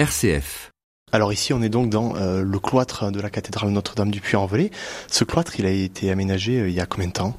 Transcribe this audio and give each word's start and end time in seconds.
RCF. 0.00 0.70
Alors 1.12 1.30
ici, 1.30 1.52
on 1.52 1.60
est 1.60 1.68
donc 1.68 1.90
dans 1.90 2.16
euh, 2.16 2.40
le 2.40 2.58
cloître 2.58 3.12
de 3.12 3.20
la 3.20 3.28
cathédrale 3.28 3.68
Notre-Dame 3.68 4.10
du 4.10 4.22
Puy-en-Velay. 4.22 4.70
Ce 5.08 5.24
cloître, 5.24 5.60
il 5.60 5.66
a 5.66 5.70
été 5.70 6.10
aménagé 6.10 6.58
euh, 6.58 6.70
il 6.70 6.74
y 6.74 6.80
a 6.80 6.86
combien 6.86 7.08
de 7.08 7.12
temps? 7.12 7.36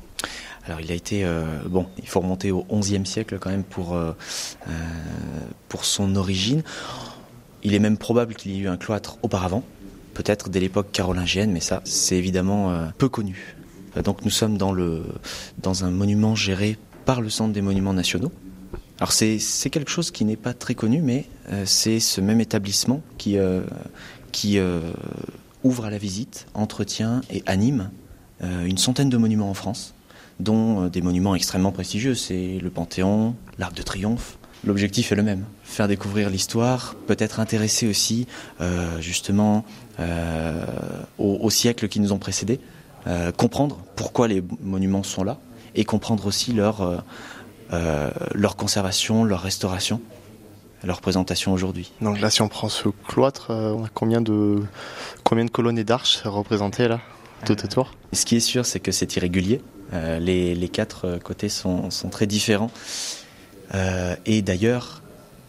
Alors 0.68 0.79
il 0.79 0.92
a 0.92 0.94
été 0.94 1.24
euh, 1.24 1.44
bon, 1.66 1.88
il 1.97 2.08
faut 2.08 2.20
remonter 2.20 2.52
au 2.52 2.63
XIe 2.71 3.04
siècle 3.04 3.39
quand 3.42 3.50
même 3.50 3.63
pour 3.63 3.96
euh, 3.96 4.12
euh, 4.68 4.71
pour 5.70 5.86
son 5.86 6.16
origine. 6.16 6.62
Il 7.63 7.74
est 7.74 7.79
même 7.79 7.97
probable 7.97 8.36
qu'il 8.36 8.52
y 8.52 8.58
ait 8.58 8.60
eu 8.60 8.68
un 8.68 8.78
cloître 8.78 9.18
auparavant, 9.24 9.64
peut-être 10.14 10.50
dès 10.50 10.60
l'époque 10.60 10.92
carolingienne, 10.92 11.52
mais 11.52 11.62
ça 11.62 11.82
c'est 11.84 12.16
évidemment 12.16 12.70
euh, 12.70 12.86
peu 12.96 13.10
connu. 13.10 13.56
Donc 14.04 14.24
nous 14.24 14.30
sommes 14.30 14.60
dans 14.60 14.72
le 14.72 15.04
dans 15.58 15.84
un 15.84 15.90
monument 15.90 16.36
géré 16.36 16.78
par 17.05 17.22
le 17.22 17.32
Centre 17.32 17.54
des 17.54 17.62
Monuments 17.64 17.94
Nationaux. 17.94 18.32
Alors 19.02 19.13
c'est 19.13 19.40
quelque 19.72 19.90
chose 19.90 20.12
qui 20.12 20.26
n'est 20.26 20.36
pas 20.36 20.54
très 20.54 20.76
connu, 20.76 21.02
mais 21.02 21.26
euh, 21.52 21.63
c'est 21.66 22.00
ce 22.00 22.22
même 22.22 22.40
établissement 22.40 23.02
qui 23.18 23.40
euh, 23.40 23.62
qui 24.32 24.60
euh, 24.60 24.80
ouvre 25.64 25.86
à 25.86 25.90
la 25.90 25.98
visite, 25.98 26.46
entretient 26.54 27.22
et 27.32 27.41
anime 27.48 27.90
une 28.44 28.80
centaine 28.80 29.10
de 29.10 29.18
monuments 29.18 29.52
en 29.52 29.54
France 29.54 29.94
dont 30.40 30.88
des 30.88 31.04
monuments 31.04 31.36
extrêmement 31.36 31.72
prestigieux. 31.72 32.16
C'est 32.16 32.58
le 32.60 32.72
Panthéon, 32.72 33.36
l'Arc 33.60 33.76
de 33.76 33.84
Triomphe. 33.84 34.40
L'objectif 34.64 35.12
est 35.12 35.16
le 35.16 35.22
même, 35.22 35.46
faire 35.63 35.88
découvrir 35.88 36.32
l'histoire, 36.32 36.96
peut-être 37.05 37.40
intéresser 37.40 37.88
aussi 37.88 38.26
justement 38.99 39.63
aux, 41.20 41.49
siècles 41.52 41.88
qui 41.88 41.99
nous 41.99 42.13
ont 42.13 42.18
précédés, 42.18 42.60
comprendre 43.38 43.77
pourquoi 43.96 44.27
les 44.27 44.44
monuments 44.63 45.04
sont 45.04 45.24
là 45.24 45.38
et 45.76 45.86
comprendre 45.86 46.26
aussi 46.26 46.52
leur, 46.52 47.04
leur 47.72 48.56
conservation, 48.56 49.24
leur 49.24 49.42
restauration, 49.42 50.02
leur 50.84 51.02
présentation 51.02 51.54
aujourd'hui. 51.54 51.92
Donc 52.02 52.20
là, 52.20 52.30
si 52.30 52.42
on 52.42 52.48
prend 52.48 52.70
ce 52.70 52.90
cloître, 53.08 53.52
euh, 53.52 53.72
on 53.74 53.86
a 53.86 53.90
combien 53.94 54.22
de 54.22 54.62
combien 55.24 55.46
de 55.46 55.52
colonnes 55.52 55.78
et 55.78 55.84
d'arches 55.84 56.22
représentées 56.26 56.88
là 56.88 57.00
tout 57.46 57.54
Euh, 57.54 57.66
autour? 57.66 57.91
Ce 58.13 58.26
qui 58.26 58.36
est 58.36 58.40
sûr, 58.41 58.66
c'est 58.66 58.80
que 58.80 58.91
c'est 58.91 59.16
irrégulier. 59.16 59.62
Euh, 59.94 60.20
les, 60.20 60.55
les 60.55 60.70
quatre 60.70 61.05
euh, 61.05 61.20
côtés 61.20 61.50
sont, 61.50 61.91
sont 61.91 62.10
très 62.10 62.26
différents. 62.28 62.72
Euh, 63.74 64.16
et 64.25 64.41
d'ailleurs, 64.41 65.02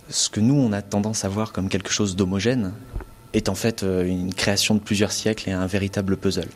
ce 0.08 0.28
que 0.28 0.40
nous, 0.40 0.54
on 0.54 0.72
a 0.72 0.82
tendance 0.82 1.24
à 1.24 1.28
voir 1.28 1.52
comme 1.52 1.68
quelque 1.68 1.90
chose 1.90 2.14
d'homogène 2.16 2.72
est 3.32 3.48
en 3.48 3.54
fait 3.54 3.82
euh, 3.82 4.04
une 4.06 4.34
création 4.34 4.74
de 4.74 4.80
plusieurs 4.80 5.12
siècles 5.12 5.48
et 5.48 5.52
un 5.52 5.66
véritable 5.66 6.16
puzzle. 6.16 6.48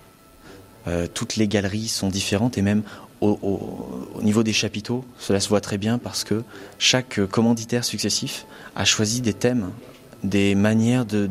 Euh, 0.87 1.07
toutes 1.13 1.37
les 1.37 1.49
galeries 1.49 1.89
sont 1.89 2.09
différentes 2.09 2.59
et 2.59 2.63
même 2.63 2.83
au, 3.21 3.39
au- 3.43 4.19
au 4.19 4.23
niveau 4.23 4.43
des 4.43 4.53
chapiteaux, 4.53 5.05
cela 5.19 5.41
se 5.41 5.49
voit 5.49 5.61
très 5.61 5.79
bien 5.79 5.99
parce 5.99 6.25
que 6.25 6.43
chaque 6.79 7.25
commanditaire 7.27 7.85
successif 7.85 8.47
a 8.75 8.85
choisi 8.85 9.21
des 9.21 9.33
thèmes, 9.35 9.71
des 10.23 10.55
manières 10.55 11.05
de, 11.07 11.27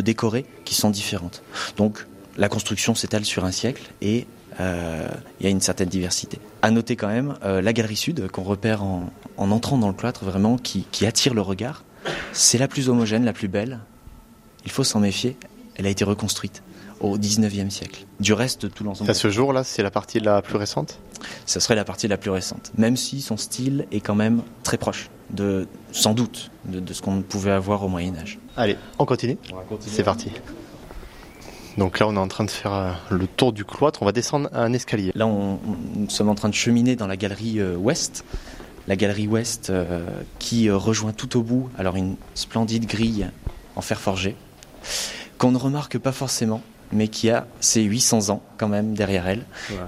décorer 0.00 0.44
qui 0.64 0.74
sont 0.74 0.90
différentes. 0.90 1.42
Donc 1.76 2.06
la 2.36 2.48
construction 2.48 2.94
s'étale 2.94 3.24
sur 3.24 3.44
un 3.44 3.50
siècle 3.52 3.82
et 4.00 4.26
euh, 4.60 5.06
il 5.40 5.44
y 5.44 5.46
a 5.46 5.50
une 5.50 5.60
certaine 5.60 5.88
diversité. 5.88 6.38
À 6.62 6.70
noter 6.70 6.96
quand 6.96 7.08
même 7.08 7.36
euh, 7.44 7.60
la 7.60 7.72
galerie 7.72 7.96
sud 7.96 8.28
qu'on 8.30 8.42
repère 8.42 8.82
en, 8.82 9.10
en 9.36 9.50
entrant 9.50 9.78
dans 9.78 9.88
le 9.88 9.94
cloître 9.94 10.24
vraiment 10.24 10.56
qui, 10.58 10.86
qui 10.90 11.06
attire 11.06 11.34
le 11.34 11.42
regard. 11.42 11.84
C'est 12.32 12.58
la 12.58 12.68
plus 12.68 12.88
homogène, 12.88 13.24
la 13.24 13.32
plus 13.32 13.48
belle. 13.48 13.80
Il 14.64 14.70
faut 14.70 14.84
s'en 14.84 15.00
méfier. 15.00 15.36
Elle 15.76 15.86
a 15.86 15.90
été 15.90 16.04
reconstruite 16.04 16.62
au 17.00 17.16
19e 17.18 17.70
siècle. 17.70 18.04
Du 18.20 18.32
reste, 18.32 18.72
tout 18.72 18.84
l'ensemble, 18.84 19.10
À 19.10 19.14
ce 19.14 19.30
jour 19.30 19.52
là, 19.52 19.64
c'est 19.64 19.82
la 19.82 19.90
partie 19.90 20.20
la 20.20 20.42
plus 20.42 20.56
récente? 20.56 20.98
ça 21.46 21.58
serait 21.60 21.74
la 21.74 21.84
partie 21.84 22.06
la 22.08 22.16
plus 22.16 22.30
récente. 22.30 22.70
Même 22.78 22.96
si 22.96 23.20
son 23.20 23.36
style 23.36 23.86
est 23.90 24.00
quand 24.00 24.14
même 24.14 24.42
très 24.62 24.76
proche, 24.78 25.10
de, 25.30 25.66
sans 25.92 26.14
doute, 26.14 26.50
de, 26.66 26.78
de 26.80 26.92
ce 26.92 27.02
qu'on 27.02 27.22
pouvait 27.22 27.50
avoir 27.50 27.82
au 27.82 27.88
Moyen 27.88 28.14
Âge. 28.16 28.38
Allez, 28.56 28.76
on 28.98 29.04
continue. 29.04 29.36
C'est 29.80 30.04
parti. 30.04 30.30
Donc 31.76 31.98
là, 32.00 32.08
on 32.08 32.14
est 32.16 32.18
en 32.20 32.28
train 32.28 32.44
de 32.44 32.50
faire 32.50 32.72
euh, 32.72 32.92
le 33.10 33.26
tour 33.26 33.52
du 33.52 33.64
cloître. 33.64 34.02
On 34.02 34.04
va 34.06 34.12
descendre 34.12 34.48
un 34.52 34.72
escalier. 34.72 35.12
Là, 35.14 35.26
on, 35.26 35.54
on- 35.54 35.60
nous 35.96 36.10
sommes 36.10 36.28
en 36.28 36.34
train 36.34 36.48
de 36.48 36.54
cheminer 36.54 36.96
dans 36.96 37.06
la 37.06 37.16
galerie 37.16 37.60
euh, 37.60 37.76
ouest. 37.76 38.24
La 38.88 38.96
galerie 38.96 39.28
ouest 39.28 39.70
euh, 39.70 40.04
qui 40.38 40.68
euh, 40.68 40.76
rejoint 40.76 41.12
tout 41.12 41.36
au 41.36 41.42
bout 41.42 41.68
alors 41.78 41.94
une 41.96 42.16
splendide 42.34 42.86
grille 42.86 43.28
en 43.76 43.80
fer 43.80 44.00
forgé 44.00 44.34
qu'on 45.36 45.52
ne 45.52 45.58
remarque 45.58 45.98
pas 45.98 46.10
forcément, 46.10 46.62
mais 46.92 47.08
qui 47.08 47.30
a 47.30 47.46
ses 47.60 47.82
800 47.82 48.30
ans 48.30 48.42
quand 48.56 48.68
même 48.68 48.94
derrière 48.94 49.26
elle. 49.26 49.44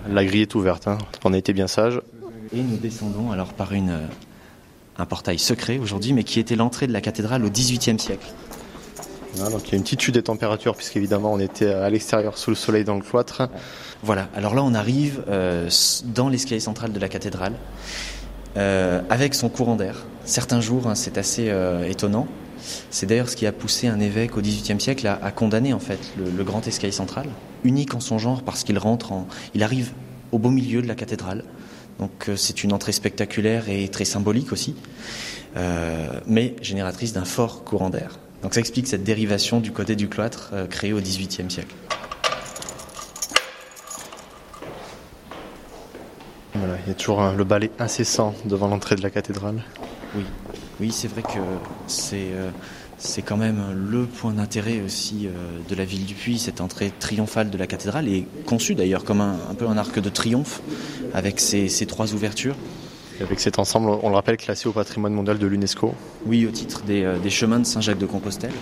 La 0.08 0.24
grille 0.24 0.42
est 0.42 0.54
ouverte. 0.54 0.88
Hein. 0.88 0.98
On 1.24 1.32
a 1.32 1.38
été 1.38 1.52
bien 1.52 1.66
sage. 1.66 2.00
Et 2.54 2.62
nous 2.62 2.76
descendons 2.76 3.30
alors 3.30 3.52
par 3.52 3.72
une, 3.72 3.90
euh, 3.90 4.06
un 4.98 5.06
portail 5.06 5.38
secret 5.38 5.78
aujourd'hui, 5.78 6.12
mais 6.12 6.24
qui 6.24 6.40
était 6.40 6.56
l'entrée 6.56 6.86
de 6.86 6.92
la 6.92 7.00
cathédrale 7.00 7.44
au 7.44 7.50
XVIIIe 7.50 7.98
siècle. 7.98 8.26
Voilà, 9.34 9.52
donc 9.52 9.68
il 9.68 9.72
y 9.72 9.74
a 9.74 9.76
une 9.76 9.84
petite 9.84 10.00
chute 10.00 10.14
des 10.14 10.22
températures 10.22 10.74
puisqu'évidemment 10.74 11.32
on 11.32 11.38
était 11.38 11.72
à 11.72 11.88
l'extérieur 11.88 12.36
sous 12.36 12.50
le 12.50 12.56
soleil 12.56 12.84
dans 12.84 12.96
le 12.96 13.02
cloître. 13.02 13.48
Voilà, 14.02 14.28
alors 14.34 14.54
là 14.54 14.62
on 14.64 14.74
arrive 14.74 15.22
euh, 15.28 15.68
dans 16.04 16.28
l'escalier 16.28 16.60
central 16.60 16.92
de 16.92 16.98
la 16.98 17.08
cathédrale 17.08 17.54
euh, 18.56 19.00
avec 19.10 19.34
son 19.34 19.48
courant 19.48 19.76
d'air. 19.76 20.04
Certains 20.24 20.60
jours, 20.60 20.88
hein, 20.88 20.94
c'est 20.94 21.18
assez 21.18 21.50
euh, 21.50 21.84
étonnant. 21.84 22.26
C'est 22.90 23.06
d'ailleurs 23.06 23.28
ce 23.28 23.36
qui 23.36 23.46
a 23.46 23.52
poussé 23.52 23.88
un 23.88 24.00
évêque 24.00 24.36
au 24.36 24.40
XVIIIe 24.40 24.80
siècle 24.80 25.06
à, 25.06 25.18
à 25.22 25.30
condamner 25.30 25.72
en 25.72 25.78
fait 25.80 25.98
le, 26.18 26.30
le 26.30 26.44
grand 26.44 26.66
escalier 26.66 26.92
central, 26.92 27.26
unique 27.64 27.94
en 27.94 28.00
son 28.00 28.18
genre 28.18 28.42
parce 28.42 28.64
qu'il 28.64 28.78
rentre 28.78 29.12
en, 29.12 29.26
il 29.54 29.62
arrive 29.62 29.92
au 30.32 30.38
beau 30.38 30.50
milieu 30.50 30.82
de 30.82 30.86
la 30.88 30.94
cathédrale. 30.94 31.44
Donc 31.98 32.28
euh, 32.28 32.36
c'est 32.36 32.62
une 32.64 32.72
entrée 32.72 32.92
spectaculaire 32.92 33.68
et 33.68 33.88
très 33.88 34.04
symbolique 34.04 34.52
aussi, 34.52 34.74
euh, 35.56 36.08
mais 36.26 36.56
génératrice 36.62 37.12
d'un 37.12 37.24
fort 37.24 37.64
courant 37.64 37.90
d'air. 37.90 38.18
Donc 38.42 38.54
ça 38.54 38.60
explique 38.60 38.86
cette 38.86 39.04
dérivation 39.04 39.60
du 39.60 39.70
côté 39.70 39.96
du 39.96 40.08
cloître 40.08 40.50
euh, 40.54 40.66
créée 40.66 40.92
au 40.94 41.00
XVIIIe 41.00 41.50
siècle. 41.50 41.74
Voilà, 46.54 46.74
il 46.84 46.88
y 46.88 46.90
a 46.90 46.94
toujours 46.94 47.20
un- 47.20 47.34
le 47.34 47.44
balai 47.44 47.70
incessant 47.78 48.34
devant 48.44 48.68
l'entrée 48.68 48.96
de 48.96 49.02
la 49.02 49.10
cathédrale. 49.10 49.62
Oui, 50.16 50.24
oui, 50.80 50.90
c'est 50.92 51.08
vrai 51.08 51.22
que 51.22 51.40
c'est 51.86 52.32
euh, 52.32 52.50
c'est 52.98 53.22
quand 53.22 53.36
même 53.38 53.62
le 53.90 54.04
point 54.04 54.32
d'intérêt 54.32 54.82
aussi 54.82 55.26
euh, 55.26 55.30
de 55.68 55.74
la 55.74 55.84
ville 55.84 56.04
du 56.04 56.14
Puy, 56.14 56.38
cette 56.38 56.60
entrée 56.60 56.92
triomphale 56.98 57.48
de 57.48 57.56
la 57.56 57.66
cathédrale 57.66 58.08
est 58.08 58.26
conçue 58.44 58.74
d'ailleurs 58.74 59.04
comme 59.04 59.22
un, 59.22 59.36
un 59.50 59.54
peu 59.54 59.66
un 59.66 59.78
arc 59.78 59.98
de 59.98 60.10
triomphe 60.10 60.60
avec 61.14 61.40
ces, 61.40 61.68
ces 61.68 61.86
trois 61.86 62.12
ouvertures. 62.12 62.56
Et 63.18 63.22
avec 63.22 63.40
cet 63.40 63.58
ensemble, 63.58 63.90
on 64.02 64.08
le 64.08 64.14
rappelle, 64.14 64.36
classé 64.36 64.68
au 64.68 64.72
patrimoine 64.72 65.14
mondial 65.14 65.38
de 65.38 65.46
l'UNESCO. 65.46 65.94
Oui, 66.26 66.46
au 66.46 66.50
titre 66.50 66.82
des, 66.82 67.02
euh, 67.04 67.18
des 67.18 67.30
chemins 67.30 67.58
de 67.58 67.64
Saint-Jacques 67.64 67.98
de 67.98 68.06
Compostelle. 68.06 68.52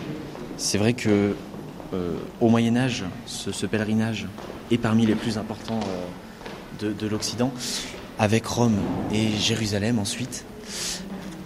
C'est 0.56 0.78
vrai 0.78 0.92
que 0.92 1.34
euh, 1.94 2.12
au 2.40 2.48
Moyen 2.48 2.76
Âge, 2.76 3.04
ce, 3.26 3.50
ce 3.50 3.66
pèlerinage 3.66 4.26
est 4.70 4.78
parmi 4.78 5.04
les 5.06 5.14
plus 5.14 5.36
importants 5.38 5.80
euh, 5.80 6.86
de, 6.86 6.92
de 6.92 7.06
l'Occident, 7.08 7.52
avec 8.20 8.46
Rome 8.46 8.78
et 9.12 9.30
Jérusalem 9.36 9.98
ensuite. 9.98 10.44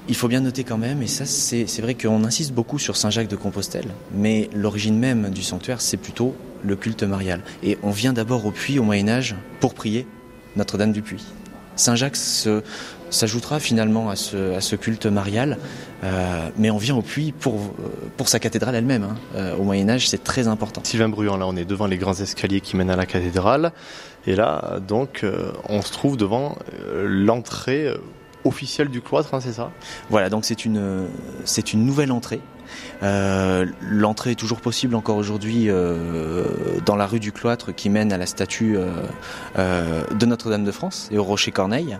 Il 0.08 0.16
faut 0.16 0.28
bien 0.28 0.40
noter 0.40 0.64
quand 0.64 0.78
même, 0.78 1.00
et 1.02 1.06
ça 1.06 1.26
c'est 1.26 1.80
vrai 1.80 1.94
qu'on 1.94 2.24
insiste 2.24 2.52
beaucoup 2.52 2.78
sur 2.78 2.96
Saint-Jacques 2.96 3.28
de 3.28 3.36
Compostelle, 3.36 3.86
mais 4.12 4.50
l'origine 4.52 4.98
même 4.98 5.30
du 5.30 5.42
sanctuaire 5.42 5.80
c'est 5.80 5.96
plutôt 5.96 6.34
le 6.64 6.74
culte 6.76 7.04
marial. 7.04 7.40
Et 7.62 7.78
on 7.82 7.90
vient 7.90 8.12
d'abord 8.12 8.44
au 8.44 8.50
puits 8.50 8.78
au 8.78 8.82
Moyen 8.82 9.08
Âge 9.08 9.36
pour 9.60 9.74
prier 9.74 10.06
Notre-Dame 10.56 10.92
du 10.92 11.02
Puy. 11.02 11.24
Saint-Jacques 11.76 12.16
s'ajoutera 13.10 13.60
finalement 13.60 14.10
à 14.10 14.16
ce, 14.16 14.76
culte 14.76 15.06
marial, 15.06 15.56
euh, 16.04 16.48
mais 16.58 16.70
on 16.70 16.78
vient 16.78 16.96
au 16.96 17.02
puits 17.02 17.32
pour, 17.32 17.54
euh, 17.54 18.24
sa 18.24 18.38
cathédrale 18.38 18.74
elle-même. 18.74 19.04
hein. 19.04 19.16
Euh, 19.36 19.56
au 19.56 19.62
Moyen 19.62 19.88
Âge 19.88 20.08
c'est 20.08 20.22
très 20.22 20.48
important. 20.48 20.82
Sylvain 20.84 21.08
Bruand, 21.08 21.36
là 21.36 21.46
on 21.46 21.56
est 21.56 21.64
devant 21.64 21.86
les 21.86 21.96
grands 21.96 22.14
escaliers 22.14 22.60
qui 22.60 22.76
mènent 22.76 22.90
à 22.90 22.96
la 22.96 23.06
cathédrale. 23.06 23.72
Et 24.26 24.36
là, 24.36 24.78
donc, 24.86 25.26
on 25.68 25.82
se 25.82 25.90
trouve 25.90 26.16
devant 26.16 26.56
l'entrée 26.94 27.92
officielle 28.44 28.88
du 28.88 29.00
cloître, 29.00 29.34
hein, 29.34 29.40
c'est 29.40 29.52
ça? 29.52 29.70
Voilà, 30.10 30.30
donc 30.30 30.44
c'est 30.44 30.64
une, 30.64 31.08
nouvelle 31.74 32.12
entrée. 32.12 32.40
Euh, 33.02 33.66
L'entrée 33.82 34.30
est 34.30 34.36
toujours 34.36 34.60
possible 34.60 34.94
encore 34.94 35.16
aujourd'hui 35.16 35.66
euh, 35.68 36.44
dans 36.86 36.96
la 36.96 37.06
rue 37.06 37.20
du 37.20 37.30
Cloître 37.30 37.74
qui 37.74 37.90
mène 37.90 38.14
à 38.14 38.16
la 38.16 38.24
statue 38.24 38.78
euh, 38.78 40.04
de 40.10 40.26
Notre-Dame 40.26 40.64
de 40.64 40.70
France 40.70 41.08
et 41.10 41.18
au 41.18 41.24
Rocher 41.24 41.50
Corneille. 41.50 41.98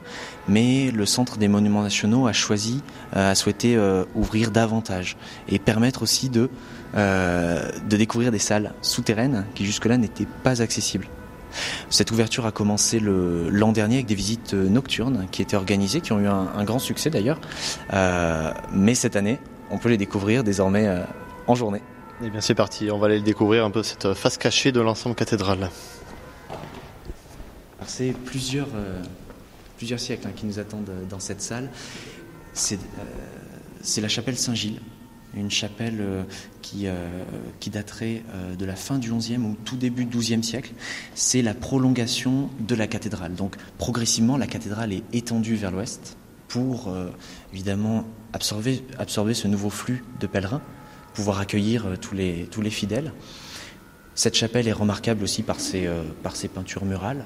Mais 0.49 0.91
le 0.91 1.05
Centre 1.05 1.37
des 1.37 1.49
Monuments 1.49 1.83
Nationaux 1.83 2.27
a 2.27 2.33
choisi, 2.33 2.83
a 3.13 3.35
souhaité 3.35 3.79
ouvrir 4.15 4.51
davantage 4.51 5.17
et 5.49 5.59
permettre 5.59 6.03
aussi 6.03 6.31
de 6.31 6.49
découvrir 7.89 8.33
des 8.33 8.39
salles 8.39 8.73
souterraines 8.81 9.45
qui 9.55 9.67
jusque-là 9.67 9.99
n'étaient 9.99 10.29
pas 10.43 10.63
accessibles. 10.63 11.07
Cette 11.91 12.11
ouverture 12.11 12.47
a 12.47 12.53
commencé 12.53 13.01
l'an 13.01 13.73
dernier 13.73 13.97
avec 13.97 14.07
des 14.07 14.15
visites 14.15 14.55
nocturnes 14.55 15.27
qui 15.31 15.43
étaient 15.43 15.57
organisées, 15.57 16.01
qui 16.01 16.13
ont 16.13 16.21
eu 16.21 16.27
un, 16.27 16.49
un 16.55 16.65
grand 16.65 16.79
succès 16.79 17.11
d'ailleurs. 17.11 17.41
Euh, 17.93 18.53
mais 18.73 18.95
cette 18.95 19.17
année, 19.17 19.39
on 19.71 19.79
peut 19.79 19.89
les 19.89 19.97
découvrir 19.97 20.45
désormais 20.45 20.87
euh, 20.87 21.03
en 21.47 21.55
journée. 21.55 21.83
Eh 22.25 22.31
bien 22.31 22.41
c'est 22.41 22.55
parti, 22.55 22.91
on 22.91 22.99
va 22.99 23.07
aller 23.07 23.21
découvrir 23.21 23.65
un 23.65 23.71
peu 23.71 23.83
cette 23.83 24.15
face 24.15 24.39
cachée 24.39 24.71
de 24.73 24.81
l'ensemble 24.81 25.15
cathédrale. 25.15 25.71
C'est 27.87 28.13
plusieurs, 28.13 28.69
euh, 28.75 29.03
plusieurs 29.77 29.99
siècles 29.99 30.29
hein, 30.29 30.33
qui 30.35 30.47
nous 30.47 30.59
attendent 30.59 30.93
dans 31.09 31.19
cette 31.19 31.43
salle. 31.43 31.69
C'est 32.53 32.79
c'est 33.85 34.01
la 34.01 34.09
chapelle 34.09 34.39
Saint-Gilles, 34.39 34.81
une 35.35 35.51
chapelle 35.51 35.99
euh, 36.01 36.23
qui, 36.61 36.87
euh, 36.87 37.25
qui 37.61 37.71
daterait 37.71 38.23
euh, 38.35 38.55
de 38.55 38.65
la 38.65 38.77
fin 38.77 38.99
du 38.99 39.13
XIe 39.13 39.39
ou 39.39 39.57
tout 39.65 39.77
début 39.77 40.05
du 40.05 40.19
XIIe 40.19 40.45
siècle. 40.45 40.73
C'est 41.15 41.43
la 41.43 41.55
prolongation 41.55 42.51
de 42.61 42.75
la 42.75 42.87
cathédrale. 42.87 43.35
Donc 43.35 43.57
progressivement, 43.79 44.37
la 44.37 44.47
cathédrale 44.47 44.93
est 44.93 45.03
étendue 45.13 45.55
vers 45.55 45.71
l'ouest 45.71 46.17
pour 46.49 46.95
évidemment 47.55 48.05
absorber, 48.35 48.85
absorber 48.99 49.33
ce 49.33 49.49
nouveau 49.49 49.71
flux 49.71 50.05
de 50.21 50.27
pèlerins, 50.27 50.61
pouvoir 51.15 51.41
accueillir 51.41 51.87
tous 51.99 52.15
les, 52.15 52.47
tous 52.51 52.61
les 52.61 52.69
fidèles. 52.69 53.15
Cette 54.15 54.35
chapelle 54.35 54.69
est 54.69 54.73
remarquable 54.73 55.25
aussi 55.25 55.43
par 55.43 55.61
ses, 55.61 55.89
par 56.23 56.37
ses 56.37 56.49
peintures 56.49 56.85
murales. 56.85 57.25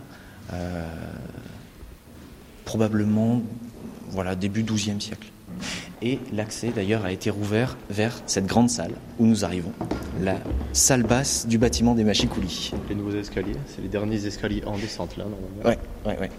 probablement 2.65 3.43
voilà, 4.11 4.37
début 4.37 4.63
XIIe 4.63 5.01
siècle. 5.01 5.29
Et 6.03 6.19
l'accès 6.33 6.69
d'ailleurs 6.69 7.05
a 7.07 7.13
été 7.13 7.31
rouvert 7.31 7.79
vers 7.89 8.21
cette 8.27 8.47
grande 8.47 8.69
salle 8.69 8.93
où 9.19 9.27
nous 9.27 9.45
arrivons, 9.45 9.73
la 10.21 10.37
salle 10.75 11.03
basse 11.03 11.47
du 11.47 11.57
bâtiment 11.57 11.95
des 11.95 12.05
Machicoulis. 12.05 12.73
Les 12.89 12.95
nouveaux 12.95 13.17
escaliers, 13.17 13.57
c'est 13.67 13.81
les 13.81 13.89
derniers 13.89 14.27
escaliers 14.27 14.63
en 14.67 14.77
descente 14.77 15.17
là, 15.17 15.25
normalement. 15.25 15.65
Ouais, 15.65 15.79
ouais, 16.05 16.21
ouais. 16.21 16.31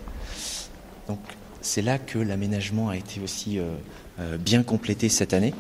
Donc 1.07 1.19
c'est 1.62 1.81
là 1.81 1.98
que 1.98 2.19
l'aménagement 2.19 2.89
a 2.89 2.98
été 2.98 3.19
aussi 3.19 3.57
euh, 3.57 3.63
euh, 4.19 4.38
bien 4.38 4.62
complété 4.62 5.09
cette 5.09 5.33
année. 5.33 5.56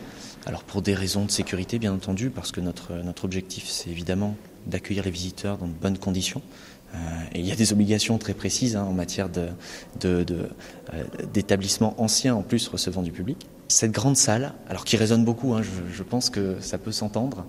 Alors 0.45 0.63
pour 0.63 0.83
des 0.83 0.93
raisons 0.93 1.25
de 1.25 1.31
sécurité 1.31 1.79
bien 1.79 1.93
entendu, 1.93 2.29
parce 2.29 2.51
que 2.51 2.61
notre, 2.61 2.93
notre 2.93 3.25
objectif 3.25 3.65
c'est 3.67 3.89
évidemment 3.89 4.35
d'accueillir 4.67 5.03
les 5.05 5.11
visiteurs 5.11 5.57
dans 5.57 5.67
de 5.67 5.73
bonnes 5.73 5.97
conditions. 5.97 6.41
Euh, 6.93 6.97
et 7.33 7.39
il 7.39 7.45
y 7.45 7.51
a 7.51 7.55
des 7.55 7.73
obligations 7.73 8.17
très 8.17 8.33
précises 8.33 8.75
hein, 8.75 8.83
en 8.83 8.93
matière 8.93 9.29
d'établissements 9.99 11.91
de, 11.91 11.95
de, 11.95 12.01
anciens 12.01 12.35
en 12.35 12.41
plus 12.41 12.67
recevant 12.67 13.01
du 13.01 13.11
public. 13.11 13.47
Cette 13.67 13.91
grande 13.91 14.15
salle, 14.15 14.53
alors 14.69 14.85
qui 14.85 14.95
résonne 14.95 15.25
beaucoup, 15.25 15.53
hein, 15.53 15.61
je, 15.61 16.03
pense 16.03 16.29
que 16.29 16.55
ça 16.61 16.77
peut 16.77 16.93
s'entendre, 16.93 17.45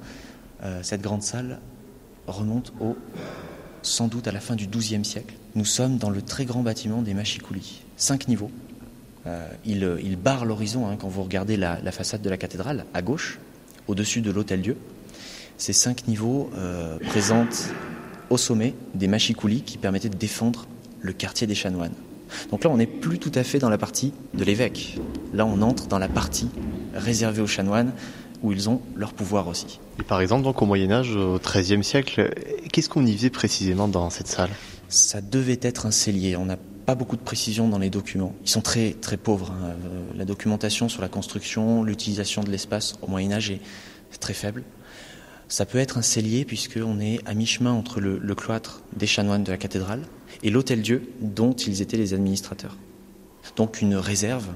euh, 0.64 0.80
cette 0.82 1.00
grande 1.00 1.22
salle 1.22 1.60
remonte 2.26 2.72
au, 2.80 2.96
sans 3.82 4.08
doute 4.08 4.26
à 4.26 4.32
la 4.32 4.40
fin 4.40 4.56
du 4.56 4.66
XIIe 4.66 5.04
siècle. 5.04 5.34
Nous 5.54 5.64
sommes 5.64 5.96
dans 5.96 6.10
le 6.10 6.20
très 6.20 6.44
grand 6.44 6.62
bâtiment 6.62 7.02
des 7.02 7.14
Machicoulis, 7.14 7.82
cinq 7.96 8.26
niveaux. 8.26 8.50
Euh, 9.26 9.48
il, 9.64 10.16
barre 10.16 10.44
l'horizon 10.44 10.88
hein, 10.88 10.96
quand 10.98 11.08
vous 11.08 11.22
regardez 11.22 11.56
la, 11.56 11.92
façade 11.92 12.22
de 12.22 12.30
la 12.30 12.36
cathédrale 12.36 12.84
à 12.94 13.02
gauche, 13.02 13.38
au-dessus 13.86 14.20
de 14.20 14.30
l'hôtel-dieu. 14.30 14.76
Ces 15.56 15.72
cinq 15.72 16.08
niveaux 16.08 16.50
euh, 16.56 16.98
présentent 16.98 17.70
au 18.30 18.36
sommet 18.36 18.74
des 18.94 19.08
machicoulis 19.08 19.62
qui 19.62 19.78
permettaient 19.78 20.08
de 20.08 20.16
défendre 20.16 20.66
le 21.00 21.12
quartier 21.12 21.46
des 21.46 21.54
chanoines. 21.54 21.94
Donc 22.50 22.64
là, 22.64 22.70
on 22.70 22.76
n'est 22.76 22.86
plus 22.86 23.18
tout 23.18 23.32
à 23.34 23.42
fait 23.42 23.58
dans 23.58 23.70
la 23.70 23.78
partie 23.78 24.12
de 24.34 24.44
l'évêque. 24.44 24.98
Là, 25.32 25.46
on 25.46 25.62
entre 25.62 25.86
dans 25.86 25.98
la 25.98 26.08
partie 26.08 26.48
réservée 26.94 27.42
aux 27.42 27.46
chanoines 27.46 27.92
où 28.42 28.52
ils 28.52 28.68
ont 28.68 28.80
leur 28.94 29.12
pouvoir 29.12 29.48
aussi. 29.48 29.80
Et 29.98 30.02
par 30.02 30.20
exemple, 30.20 30.44
donc 30.44 30.62
au 30.62 30.66
Moyen 30.66 30.90
Âge, 30.90 31.16
au 31.16 31.38
XIIIe 31.38 31.82
siècle, 31.82 32.30
qu'est-ce 32.72 32.88
qu'on 32.88 33.04
y 33.04 33.16
faisait 33.16 33.30
précisément 33.30 33.88
dans 33.88 34.10
cette 34.10 34.28
salle? 34.28 34.50
Ça 34.88 35.20
devait 35.20 35.58
être 35.62 35.86
un 35.86 35.90
cellier. 35.90 36.36
On 36.36 36.44
n'a 36.44 36.58
pas 36.86 36.94
beaucoup 36.94 37.16
de 37.16 37.22
précision 37.22 37.68
dans 37.68 37.78
les 37.78 37.90
documents. 37.90 38.34
Ils 38.44 38.50
sont 38.50 38.62
très 38.62 38.92
très 38.92 39.16
pauvres. 39.16 39.52
Hein. 39.52 39.74
La 40.16 40.24
documentation 40.24 40.88
sur 40.88 41.02
la 41.02 41.08
construction, 41.08 41.82
l'utilisation 41.82 42.42
de 42.42 42.50
l'espace 42.50 42.94
au 43.02 43.08
Moyen 43.08 43.32
Âge 43.32 43.50
est 43.50 43.60
très 44.20 44.34
faible. 44.34 44.62
Ça 45.48 45.64
peut 45.64 45.78
être 45.78 45.98
un 45.98 46.02
cellier 46.02 46.44
puisqu'on 46.44 47.00
est 47.00 47.20
à 47.26 47.34
mi-chemin 47.34 47.72
entre 47.72 48.00
le, 48.00 48.18
le, 48.18 48.34
cloître 48.34 48.82
des 48.94 49.06
chanoines 49.06 49.44
de 49.44 49.50
la 49.50 49.56
cathédrale 49.56 50.02
et 50.42 50.50
l'hôtel-dieu 50.50 51.10
dont 51.20 51.52
ils 51.52 51.80
étaient 51.82 51.96
les 51.96 52.14
administrateurs. 52.14 52.76
Donc 53.56 53.80
une 53.80 53.96
réserve 53.96 54.46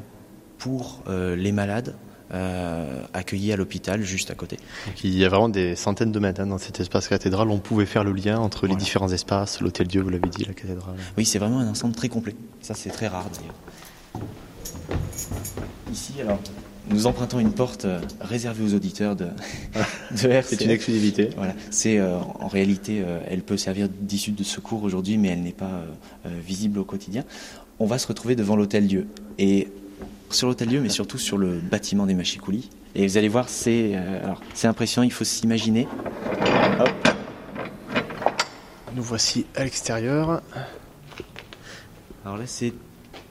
pour 0.59 1.03
euh, 1.09 1.35
les 1.35 1.51
malades 1.51 1.97
euh, 2.33 3.03
accueillis 3.13 3.53
à 3.53 3.57
l'hôpital 3.57 4.03
juste 4.03 4.31
à 4.31 4.35
côté. 4.35 4.57
Donc 4.87 5.05
il 5.05 5.15
y 5.15 5.25
a 5.25 5.29
vraiment 5.29 5.49
des 5.49 5.77
centaines 5.77 6.13
de 6.13 6.19
mètres 6.19 6.41
hein, 6.41 6.47
dans 6.47 6.59
cet 6.59 6.81
espace 6.81 7.09
cathédral. 7.09 7.51
On 7.51 7.59
pouvait 7.59 7.85
faire 7.85 8.05
le 8.05 8.13
lien 8.13 8.39
entre 8.39 8.61
voilà. 8.61 8.75
les 8.75 8.79
différents 8.79 9.11
espaces, 9.11 9.61
l'hôtel-dieu, 9.61 10.03
vous 10.03 10.09
l'avez 10.09 10.29
dit, 10.29 10.45
la 10.45 10.55
cathédrale. 10.55 10.95
Oui, 11.19 11.27
c'est 11.27 11.39
vraiment 11.39 11.59
un 11.59 11.69
ensemble 11.69 11.95
très 11.95 12.09
complet. 12.09 12.35
Ça, 12.61 12.75
c'est 12.75 12.91
très 12.91 13.09
rare 13.09 13.29
d'ailleurs. 13.35 13.55
Ici, 15.93 16.15
alors, 16.21 16.41
nous 16.89 17.07
empruntons 17.07 17.39
une 17.39 17.53
porte 17.53 17.85
euh, 17.85 18.01
réservée 18.21 18.65
aux 18.65 18.75
auditeurs 18.75 19.17
de, 19.17 19.27
de 20.23 20.29
RCF. 20.29 20.59
C'est 20.59 20.65
une 20.65 20.71
exclusivité. 20.71 21.31
Voilà. 21.37 21.55
C'est 21.71 21.99
euh, 21.99 22.19
en 22.19 22.49
réalité, 22.49 23.03
euh, 23.05 23.21
elle 23.29 23.43
peut 23.43 23.57
servir 23.57 23.89
d'issue 23.89 24.33
de 24.33 24.45
secours 24.45 24.83
aujourd'hui, 24.83 25.17
mais 25.19 25.29
elle 25.29 25.43
n'est 25.43 25.53
pas 25.53 25.85
euh, 26.27 26.29
visible 26.45 26.79
au 26.79 26.85
quotidien. 26.85 27.25
On 27.79 27.87
va 27.87 27.99
se 27.99 28.07
retrouver 28.07 28.37
devant 28.37 28.57
l'hôtel 28.57 28.87
Dieu 28.87 29.07
et 29.39 29.69
sur 30.31 30.49
l'hôtel 30.49 30.69
Dieu, 30.69 30.81
mais 30.81 30.89
surtout 30.89 31.19
sur 31.19 31.39
le 31.39 31.59
bâtiment 31.59 32.07
des 32.07 32.15
Machicoulis. 32.15 32.71
Et 32.95 33.07
vous 33.07 33.17
allez 33.17 33.29
voir, 33.29 33.49
c'est 33.49 33.95
alors 33.95 34.41
c'est 34.55 34.69
impressionnant. 34.69 35.05
Il 35.05 35.13
faut 35.13 35.25
s'imaginer. 35.25 35.89
Nous 38.95 39.03
voici 39.03 39.47
à 39.57 39.65
l'extérieur. 39.65 40.43
Alors 42.25 42.37
là, 42.37 42.45
c'est 42.47 42.73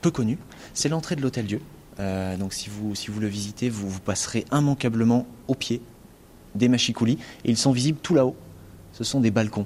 peu 0.02 0.12
connu. 0.12 0.38
C'est 0.74 0.90
l'entrée 0.90 1.16
de 1.16 1.22
l'hôtel 1.22 1.46
Dieu. 1.46 1.62
Euh, 2.00 2.38
donc 2.38 2.54
si 2.54 2.70
vous, 2.70 2.96
si 2.96 3.12
vous 3.12 3.20
le 3.20 3.28
visitez, 3.28 3.70
vous, 3.70 3.90
vous 3.90 4.00
passerez 4.00 4.46
immanquablement 4.52 5.28
au 5.48 5.56
pied 5.56 5.82
des 6.56 6.68
machicoulis 6.68 7.18
et 7.46 7.50
ils 7.50 7.58
sont 7.58 7.72
visibles 7.72 8.00
tout 8.02 8.16
là-haut. 8.16 8.36
Ce 8.94 9.04
sont 9.04 9.20
des 9.20 9.32
balcons, 9.32 9.66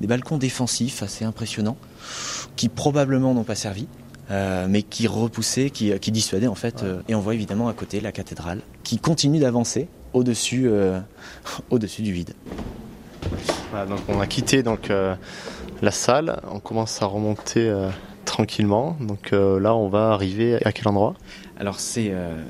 des 0.00 0.06
balcons 0.06 0.38
défensifs 0.38 1.02
assez 1.02 1.24
impressionnants 1.24 1.76
qui 2.56 2.68
probablement 2.68 3.32
n'ont 3.34 3.44
pas 3.44 3.54
servi, 3.54 3.86
euh, 4.30 4.66
mais 4.68 4.82
qui 4.82 5.06
repoussaient, 5.06 5.70
qui, 5.70 5.98
qui 5.98 6.12
dissuadaient 6.12 6.48
en 6.48 6.54
fait. 6.54 6.82
Euh, 6.82 7.00
et 7.08 7.14
on 7.14 7.20
voit 7.20 7.34
évidemment 7.34 7.68
à 7.68 7.72
côté 7.72 8.00
la 8.00 8.12
cathédrale 8.12 8.60
qui 8.82 8.98
continue 8.98 9.38
d'avancer 9.38 9.88
au-dessus, 10.12 10.68
du 11.98 12.12
vide. 12.12 12.34
Voilà, 13.70 13.86
donc 13.86 14.00
on 14.08 14.20
a 14.20 14.26
quitté 14.26 14.62
donc 14.62 14.92
la 15.80 15.90
salle, 15.90 16.40
on 16.50 16.60
commence 16.60 17.00
à 17.00 17.06
remonter 17.06 17.72
tranquillement. 18.32 18.96
Donc 18.98 19.32
euh, 19.32 19.60
là, 19.60 19.74
on 19.74 19.88
va 19.88 20.10
arriver 20.12 20.58
à 20.64 20.72
quel 20.72 20.88
endroit? 20.88 21.14
Alors 21.60 21.78
c'est 21.78 22.08
euh, 22.10 22.42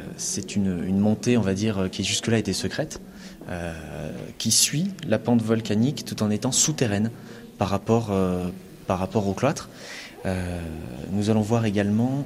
une, 0.55 0.99
montée, 0.99 1.37
on 1.37 1.43
va 1.43 1.55
dire, 1.55 1.89
qui 1.91 2.05
jusque-là 2.05 2.39
était 2.39 2.53
secrète, 2.53 3.01
euh, 3.51 3.73
qui 4.39 4.53
suit 4.53 4.93
la 5.09 5.19
pente 5.19 5.43
volcanique 5.43 6.05
tout 6.05 6.23
en 6.23 6.31
étant 6.31 6.53
souterraine 6.53 7.11
par 7.59 7.69
rapport, 7.69 8.09
euh, 8.11 8.49
par 8.87 9.01
rapport 9.01 9.27
au 9.27 9.35
cloître. 9.35 9.69
Euh, 10.25 10.61
nous 11.11 11.31
allons 11.31 11.41
voir 11.41 11.67
également 11.67 12.25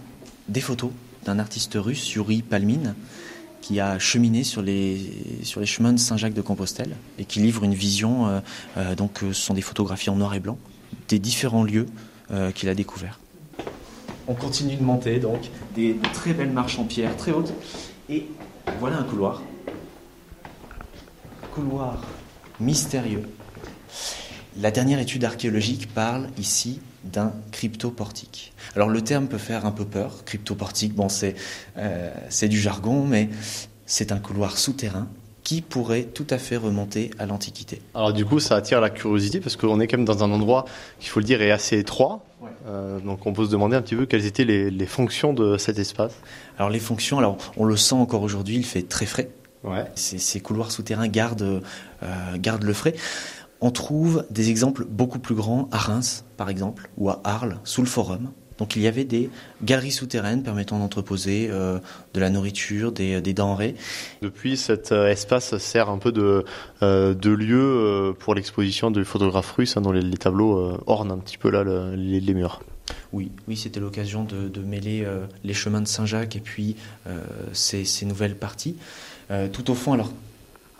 des 0.48 0.60
photos 0.60 0.90
d'un 1.24 1.38
artiste 1.38 1.78
russe, 1.80 2.12
Yuri 2.12 2.42
Palmine, 2.42 2.94
qui 3.62 3.80
a 3.80 3.98
cheminé 3.98 4.44
sur 4.44 4.60
les, 4.60 5.00
sur 5.42 5.60
les 5.60 5.66
chemins 5.66 5.94
de 5.94 5.98
Saint-Jacques 5.98 6.34
de 6.34 6.42
Compostelle 6.42 6.94
et 7.18 7.24
qui 7.24 7.40
livre 7.40 7.64
une 7.64 7.74
vision, 7.74 8.40
donc 8.96 9.18
ce 9.22 9.32
sont 9.32 9.54
des 9.54 9.60
photographies 9.60 10.08
en 10.08 10.14
noir 10.14 10.34
et 10.34 10.40
blanc, 10.40 10.56
des 11.08 11.18
différents 11.18 11.64
lieux 11.64 11.86
qu'il 12.54 12.68
a 12.68 12.74
découverts. 12.76 13.18
On 14.28 14.34
continue 14.34 14.76
de 14.76 14.82
monter, 14.82 15.18
donc 15.18 15.50
des, 15.74 15.96
très 16.12 16.32
belles 16.32 16.50
marches 16.50 16.78
en 16.78 16.84
pierre, 16.84 17.16
très 17.16 17.32
hautes. 17.32 17.52
Et 18.08 18.26
voilà 18.80 18.98
un 18.98 19.04
couloir. 19.04 19.42
Couloir 21.54 22.02
mystérieux. 22.60 23.22
La 24.58 24.70
dernière 24.70 24.98
étude 24.98 25.24
archéologique 25.24 25.92
parle 25.92 26.28
ici 26.38 26.80
d'un 27.04 27.32
cryptoportique. 27.52 28.52
Alors 28.74 28.88
le 28.88 29.02
terme 29.02 29.28
peut 29.28 29.38
faire 29.38 29.66
un 29.66 29.70
peu 29.70 29.84
peur, 29.84 30.24
cryptoportique, 30.24 30.94
bon 30.94 31.08
c'est 31.08 31.34
euh, 31.76 32.10
du 32.42 32.58
jargon, 32.58 33.04
mais 33.04 33.28
c'est 33.84 34.12
un 34.12 34.18
couloir 34.18 34.58
souterrain 34.58 35.08
qui 35.46 35.60
pourrait 35.60 36.02
tout 36.02 36.26
à 36.30 36.38
fait 36.38 36.56
remonter 36.56 37.12
à 37.20 37.26
l'Antiquité. 37.26 37.80
Alors 37.94 38.12
du 38.12 38.24
coup, 38.24 38.40
ça 38.40 38.56
attire 38.56 38.80
la 38.80 38.90
curiosité 38.90 39.38
parce 39.38 39.54
qu'on 39.54 39.78
est 39.78 39.86
quand 39.86 39.96
même 39.96 40.04
dans 40.04 40.24
un 40.24 40.32
endroit 40.32 40.64
qu'il 40.98 41.08
faut 41.08 41.20
le 41.20 41.24
dire 41.24 41.40
est 41.40 41.52
assez 41.52 41.78
étroit. 41.78 42.24
Ouais. 42.40 42.50
Euh, 42.66 42.98
donc 42.98 43.24
on 43.26 43.32
peut 43.32 43.44
se 43.44 43.50
demander 43.50 43.76
un 43.76 43.80
petit 43.80 43.94
peu 43.94 44.06
quelles 44.06 44.26
étaient 44.26 44.44
les, 44.44 44.72
les, 44.72 44.86
fonctions 44.86 45.32
de 45.32 45.56
cet 45.56 45.78
espace. 45.78 46.14
Alors 46.58 46.68
les 46.68 46.80
fonctions, 46.80 47.20
alors 47.20 47.38
on 47.56 47.64
le 47.64 47.76
sent 47.76 47.94
encore 47.94 48.22
aujourd'hui, 48.22 48.56
il 48.56 48.64
fait 48.64 48.82
très 48.82 49.06
frais. 49.06 49.30
Ouais. 49.62 49.84
Ces, 49.94 50.18
ces 50.18 50.40
couloirs 50.40 50.72
souterrains 50.72 51.06
gardent, 51.06 51.62
euh, 52.02 52.36
gardent 52.38 52.64
le 52.64 52.72
frais. 52.72 52.96
On 53.60 53.70
trouve 53.70 54.26
des 54.30 54.50
exemples 54.50 54.84
beaucoup 54.84 55.20
plus 55.20 55.36
grands 55.36 55.68
à 55.70 55.78
Reims, 55.78 56.24
par 56.36 56.50
exemple, 56.50 56.90
ou 56.98 57.08
à 57.08 57.20
Arles, 57.22 57.60
sous 57.62 57.82
le 57.82 57.88
Forum. 57.88 58.30
Donc 58.58 58.76
il 58.76 58.82
y 58.82 58.86
avait 58.86 59.04
des 59.04 59.30
galeries 59.62 59.92
souterraines 59.92 60.42
permettant 60.42 60.78
d'entreposer 60.78 61.48
euh, 61.50 61.78
de 62.14 62.20
la 62.20 62.30
nourriture, 62.30 62.92
des, 62.92 63.20
des, 63.20 63.34
denrées. 63.34 63.74
Depuis, 64.22 64.56
cet 64.56 64.92
euh, 64.92 65.08
espace 65.08 65.56
sert 65.58 65.90
un 65.90 65.98
peu 65.98 66.12
de, 66.12 66.44
euh, 66.82 67.14
de 67.14 67.30
lieu 67.30 68.14
pour 68.18 68.34
l'exposition 68.34 68.90
de 68.90 69.04
photographes 69.04 69.52
russes, 69.52 69.76
hein, 69.76 69.82
dont 69.82 69.92
les, 69.92 70.02
les, 70.02 70.16
tableaux 70.16 70.78
ornent 70.86 71.10
un 71.10 71.18
petit 71.18 71.38
peu 71.38 71.50
là 71.50 71.62
le, 71.62 71.94
les, 71.94 72.20
les, 72.20 72.34
murs. 72.34 72.62
Oui, 73.12 73.30
oui 73.48 73.56
c'était 73.56 73.80
l'occasion 73.80 74.24
de, 74.24 74.48
de, 74.48 74.60
mêler 74.60 75.06
les 75.44 75.54
chemins 75.54 75.80
de 75.80 75.88
Saint-Jacques 75.88 76.36
et 76.36 76.40
puis 76.40 76.76
ces, 77.52 77.84
ces, 77.84 78.06
nouvelles 78.06 78.36
parties. 78.36 78.76
tout 79.52 79.70
au 79.70 79.74
fond, 79.74 79.92
alors 79.92 80.10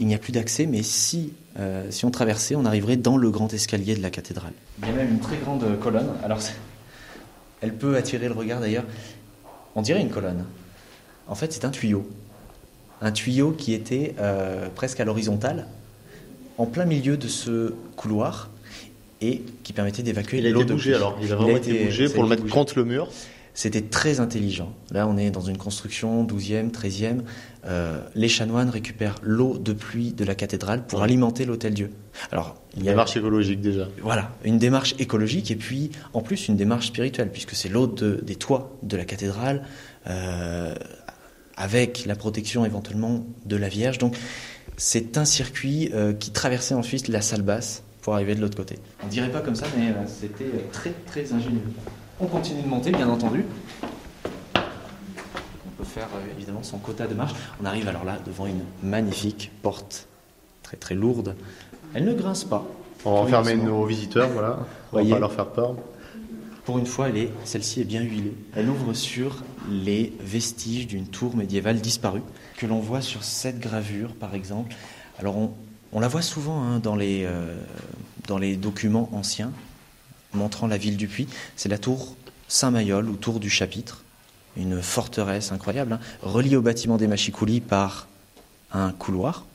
il 0.00 0.06
n'y 0.06 0.14
a 0.14 0.18
plus 0.18 0.32
d'accès, 0.32 0.66
mais 0.66 0.82
si, 0.82 1.32
si 1.90 2.04
on 2.04 2.10
traversait, 2.10 2.56
on 2.56 2.64
arriverait 2.64 2.96
dans 2.96 3.16
le 3.16 3.30
grand 3.30 3.52
escalier 3.52 3.94
de 3.94 4.02
la 4.02 4.10
cathédrale. 4.10 4.52
Il 4.82 4.88
y 4.88 4.90
a 4.90 4.94
même 4.94 5.10
une 5.10 5.20
très 5.20 5.36
grande 5.36 5.78
colonne. 5.80 6.08
Alors 6.24 6.40
elle 7.60 7.74
peut 7.74 7.96
attirer 7.96 8.28
le 8.28 8.34
regard 8.34 8.60
d'ailleurs. 8.60 8.84
On 9.74 9.82
dirait 9.82 10.00
une 10.00 10.10
colonne. 10.10 10.44
En 11.26 11.34
fait, 11.34 11.52
c'est 11.52 11.64
un 11.64 11.70
tuyau. 11.70 12.08
un 13.02 13.12
tuyau 13.12 13.52
qui 13.52 13.74
était 13.74 14.14
euh, 14.18 14.68
presque 14.74 15.00
à 15.00 15.04
l'horizontale, 15.04 15.66
en 16.58 16.66
plein 16.66 16.84
milieu 16.84 17.16
de 17.16 17.28
ce 17.28 17.74
couloir, 17.96 18.50
et 19.20 19.42
qui 19.62 19.72
permettait 19.72 20.02
d'évacuer 20.02 20.40
l'eau 20.40 20.64
de 20.64 20.74
bougé 20.74 20.94
alors, 20.94 21.18
il 21.22 21.32
a 21.32 21.36
vraiment 21.36 21.56
été, 21.56 21.84
bougé 21.84 22.08
pour 22.08 22.22
le 22.22 22.28
mettre 22.28 22.46
contre 22.46 22.78
le 22.78 22.84
mur. 22.84 23.08
C'était 23.56 23.80
très 23.80 24.20
intelligent. 24.20 24.70
Là, 24.90 25.08
on 25.08 25.16
est 25.16 25.30
dans 25.30 25.40
une 25.40 25.56
construction 25.56 26.26
12e, 26.26 26.70
13e. 26.70 27.22
Euh, 27.64 27.98
les 28.14 28.28
chanoines 28.28 28.68
récupèrent 28.68 29.14
l'eau 29.22 29.56
de 29.56 29.72
pluie 29.72 30.12
de 30.12 30.26
la 30.26 30.34
cathédrale 30.34 30.86
pour 30.86 31.02
alimenter 31.02 31.46
l'hôtel 31.46 31.72
Dieu. 31.72 31.90
Alors, 32.30 32.60
il 32.76 32.84
y 32.84 32.88
a 32.88 32.90
une 32.90 32.96
démarche 32.96 33.16
écologique 33.16 33.62
déjà. 33.62 33.88
Voilà, 34.02 34.30
une 34.44 34.58
démarche 34.58 34.94
écologique 34.98 35.50
et 35.50 35.56
puis 35.56 35.90
en 36.12 36.20
plus 36.20 36.48
une 36.48 36.56
démarche 36.56 36.88
spirituelle 36.88 37.30
puisque 37.32 37.52
c'est 37.52 37.70
l'eau 37.70 37.86
de, 37.86 38.20
des 38.22 38.36
toits 38.36 38.76
de 38.82 38.94
la 38.94 39.06
cathédrale 39.06 39.62
euh, 40.06 40.74
avec 41.56 42.04
la 42.04 42.14
protection 42.14 42.66
éventuellement 42.66 43.24
de 43.46 43.56
la 43.56 43.70
Vierge. 43.70 43.96
Donc, 43.96 44.18
c'est 44.76 45.16
un 45.16 45.24
circuit 45.24 45.90
euh, 45.94 46.12
qui 46.12 46.30
traversait 46.30 46.74
ensuite 46.74 47.08
la 47.08 47.22
salle 47.22 47.40
basse 47.40 47.84
pour 48.02 48.12
arriver 48.12 48.34
de 48.34 48.42
l'autre 48.42 48.58
côté. 48.58 48.78
On 49.02 49.06
dirait 49.06 49.32
pas 49.32 49.40
comme 49.40 49.56
ça, 49.56 49.64
mais 49.78 49.94
c'était 50.06 50.44
très 50.72 50.92
très 51.06 51.32
ingénieux. 51.32 51.62
On 52.18 52.26
continue 52.26 52.62
de 52.62 52.68
monter, 52.68 52.92
bien 52.92 53.08
entendu. 53.08 53.44
On 54.54 55.70
peut 55.76 55.84
faire 55.84 56.08
euh, 56.16 56.32
évidemment 56.36 56.62
son 56.62 56.78
quota 56.78 57.06
de 57.06 57.14
marche. 57.14 57.34
On 57.62 57.66
arrive 57.66 57.88
alors 57.88 58.04
là 58.04 58.18
devant 58.24 58.46
une 58.46 58.62
magnifique 58.82 59.52
porte, 59.60 60.08
très 60.62 60.78
très 60.78 60.94
lourde. 60.94 61.36
Elle 61.92 62.06
ne 62.06 62.14
grince 62.14 62.44
pas. 62.44 62.64
On 63.04 63.12
va 63.12 63.20
enfermer 63.20 63.56
nos 63.56 63.84
visiteurs, 63.84 64.30
voilà. 64.30 64.60
On 64.92 65.02
va 65.02 65.10
pas 65.10 65.18
leur 65.18 65.32
faire 65.32 65.46
peur. 65.46 65.74
Pour 66.64 66.78
une 66.78 66.86
fois, 66.86 67.08
celle-ci 67.44 67.82
est 67.82 67.84
bien 67.84 68.00
huilée. 68.00 68.34
Elle 68.56 68.68
ouvre 68.68 68.94
sur 68.94 69.44
les 69.70 70.12
vestiges 70.20 70.86
d'une 70.86 71.06
tour 71.06 71.36
médiévale 71.36 71.80
disparue 71.80 72.22
que 72.56 72.66
l'on 72.66 72.80
voit 72.80 73.02
sur 73.02 73.22
cette 73.22 73.60
gravure, 73.60 74.14
par 74.14 74.34
exemple. 74.34 74.74
Alors 75.20 75.36
on, 75.92 76.00
la 76.00 76.08
voit 76.08 76.22
souvent 76.22 76.62
hein, 76.62 76.80
dans, 76.80 76.96
les, 76.96 77.24
euh, 77.24 77.54
dans 78.26 78.38
les 78.38 78.56
documents 78.56 79.08
anciens 79.12 79.52
montrant 80.36 80.66
la 80.66 80.76
ville 80.76 80.96
du 80.96 81.08
Puy, 81.08 81.26
c'est 81.56 81.68
la 81.68 81.78
tour 81.78 82.16
Saint-Mayol 82.48 83.08
ou 83.08 83.16
tour 83.16 83.40
du 83.40 83.50
chapitre, 83.50 84.04
une 84.56 84.80
forteresse 84.82 85.52
incroyable, 85.52 85.94
hein, 85.94 86.00
reliée 86.22 86.56
au 86.56 86.62
bâtiment 86.62 86.96
des 86.96 87.06
Machicoulis 87.06 87.60
par 87.60 88.06
un 88.72 88.92
couloir. 88.92 89.46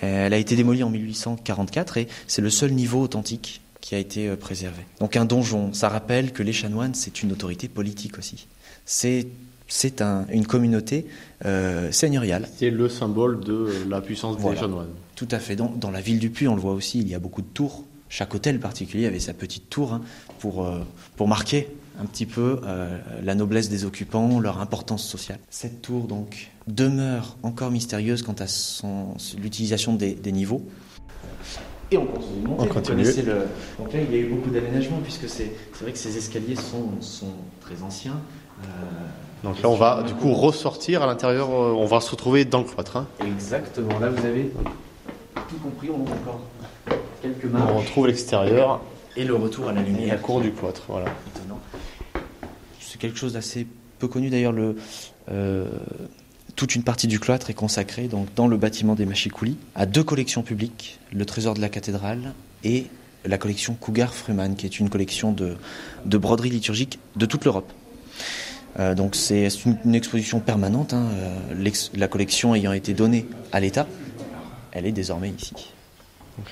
Elle 0.00 0.34
a 0.34 0.38
été 0.38 0.56
démolie 0.56 0.82
en 0.82 0.90
1844 0.90 1.96
et 1.96 2.08
c'est 2.26 2.42
le 2.42 2.50
seul 2.50 2.72
niveau 2.72 3.00
authentique 3.00 3.62
qui 3.80 3.94
a 3.94 3.98
été 3.98 4.28
euh, 4.28 4.36
préservé. 4.36 4.82
Donc 5.00 5.16
un 5.16 5.24
donjon, 5.24 5.72
ça 5.72 5.88
rappelle 5.88 6.32
que 6.32 6.42
les 6.42 6.52
chanoines, 6.52 6.94
c'est 6.94 7.22
une 7.22 7.32
autorité 7.32 7.68
politique 7.68 8.18
aussi. 8.18 8.46
C'est 8.84 9.28
c'est 9.68 10.00
un, 10.00 10.26
une 10.30 10.46
communauté 10.46 11.06
euh, 11.44 11.90
seigneuriale. 11.90 12.48
C'est 12.56 12.70
le 12.70 12.88
symbole 12.88 13.40
de 13.40 13.68
la 13.88 14.00
puissance 14.00 14.36
des 14.36 14.56
chanoines. 14.56 14.90
Tout 15.16 15.28
à 15.30 15.40
fait. 15.40 15.56
Dans, 15.56 15.70
dans, 15.70 15.90
la 15.90 16.00
ville 16.00 16.20
du 16.20 16.30
Puy, 16.30 16.46
on 16.46 16.54
le 16.54 16.60
voit 16.60 16.72
aussi, 16.72 17.00
il 17.00 17.08
y 17.08 17.14
a 17.14 17.18
beaucoup 17.18 17.42
de 17.42 17.48
tours 17.48 17.84
chaque 18.08 18.34
hôtel 18.34 18.60
particulier 18.60 19.06
avait 19.06 19.20
sa 19.20 19.34
petite 19.34 19.68
tour 19.68 19.92
hein, 19.92 20.00
pour, 20.38 20.64
euh, 20.64 20.80
pour 21.16 21.28
marquer 21.28 21.68
un 22.00 22.04
petit 22.04 22.26
peu 22.26 22.60
euh, 22.64 22.98
la 23.22 23.34
noblesse 23.34 23.68
des 23.68 23.84
occupants, 23.84 24.38
leur 24.38 24.60
importance 24.60 25.04
sociale. 25.04 25.38
Cette 25.50 25.82
tour 25.82 26.04
donc 26.04 26.50
demeure 26.66 27.36
encore 27.42 27.70
mystérieuse 27.70 28.22
quant 28.22 28.34
à 28.38 28.46
l'utilisation 29.38 29.94
des, 29.94 30.14
des, 30.14 30.32
niveaux. 30.32 30.62
Et 31.90 31.96
on 31.96 32.06
continue 32.06 32.42
de 32.42 32.48
monter. 32.48 32.62
On 32.62 32.66
continue. 32.66 33.04
Le... 33.04 33.46
Donc 33.78 33.92
là, 33.92 34.00
il 34.00 34.14
y 34.14 34.18
a 34.18 34.20
eu 34.20 34.28
beaucoup 34.28 34.50
d'aménagements 34.50 35.00
puisque 35.02 35.28
c'est 35.28 35.52
vrai 35.80 35.92
que 35.92 35.98
ces 35.98 36.16
escaliers 36.16 36.56
sont, 36.56 37.00
sont 37.00 37.32
très 37.60 37.82
anciens. 37.82 38.20
Euh, 38.62 38.66
donc 39.44 39.62
là, 39.62 39.68
on 39.68 39.76
va 39.76 40.02
du 40.02 40.14
coup 40.14 40.32
ressortir 40.32 41.02
à 41.02 41.06
l'intérieur, 41.06 41.50
on 41.50 41.86
va 41.86 42.00
se 42.00 42.10
retrouver 42.10 42.44
dans 42.44 42.58
le 42.58 42.64
cloître. 42.64 42.96
Hein. 42.96 43.06
Exactement. 43.24 43.98
Là, 43.98 44.10
vous 44.10 44.26
avez 44.26 44.50
tout 45.48 45.56
compris, 45.62 45.88
on 45.90 45.98
monte 45.98 46.10
encore 46.10 46.40
on 47.24 47.78
retrouve 47.78 48.06
l'extérieur. 48.06 48.80
Et 49.16 49.24
le 49.24 49.34
retour 49.34 49.68
à 49.68 49.72
la 49.72 49.82
lumière. 49.82 50.14
la 50.14 50.18
cour 50.18 50.40
du 50.42 50.52
cloître, 50.52 50.84
voilà. 50.88 51.06
C'est 52.80 52.98
quelque 52.98 53.18
chose 53.18 53.32
d'assez 53.32 53.66
peu 53.98 54.08
connu 54.08 54.28
d'ailleurs. 54.28 54.54
Euh, 55.30 55.68
toute 56.54 56.74
une 56.74 56.82
partie 56.82 57.06
du 57.06 57.18
cloître 57.18 57.50
est 57.50 57.54
consacrée 57.54 58.08
donc, 58.08 58.28
dans 58.34 58.46
le 58.46 58.56
bâtiment 58.56 58.94
des 58.94 59.04
Machicoulis 59.04 59.56
à 59.74 59.86
deux 59.86 60.02
collections 60.02 60.42
publiques, 60.42 60.98
le 61.12 61.24
trésor 61.26 61.54
de 61.54 61.60
la 61.60 61.68
cathédrale 61.68 62.34
et 62.64 62.86
la 63.24 63.38
collection 63.38 63.74
Cougar-Freeman, 63.74 64.54
qui 64.56 64.66
est 64.66 64.78
une 64.78 64.88
collection 64.88 65.32
de, 65.32 65.56
de 66.04 66.18
broderies 66.18 66.50
liturgiques 66.50 66.98
de 67.16 67.26
toute 67.26 67.44
l'Europe. 67.44 67.70
Euh, 68.78 68.94
donc 68.94 69.14
c'est 69.14 69.48
une, 69.84 69.94
exposition 69.94 70.40
permanente, 70.40 70.92
hein, 70.92 71.08
euh, 71.14 71.70
la 71.94 72.08
collection 72.08 72.54
ayant 72.54 72.72
été 72.72 72.94
donnée 72.94 73.26
à 73.52 73.60
l'État, 73.60 73.86
elle 74.72 74.86
est 74.86 74.92
désormais 74.92 75.30
ici. 75.30 75.54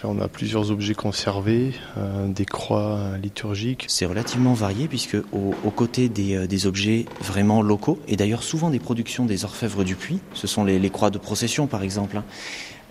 On 0.02 0.18
a 0.18 0.28
plusieurs 0.28 0.70
objets 0.70 0.94
conservés, 0.94 1.74
euh, 1.98 2.26
des 2.28 2.46
croix 2.46 3.18
liturgiques. 3.22 3.84
C'est 3.88 4.06
relativement 4.06 4.54
varié 4.54 4.88
puisque 4.88 5.16
aux, 5.32 5.70
côtés 5.70 6.10
euh, 6.18 6.46
des, 6.46 6.66
objets 6.66 7.04
vraiment 7.20 7.60
locaux, 7.60 7.98
et 8.08 8.16
d'ailleurs 8.16 8.42
souvent 8.42 8.70
des 8.70 8.78
productions 8.78 9.26
des 9.26 9.44
orfèvres 9.44 9.84
du 9.84 9.94
Puy, 9.94 10.20
ce 10.32 10.46
sont 10.46 10.64
les, 10.64 10.90
croix 10.90 11.10
de 11.10 11.18
procession 11.18 11.66
par 11.66 11.82
exemple. 11.82 12.16
Hein. 12.16 12.24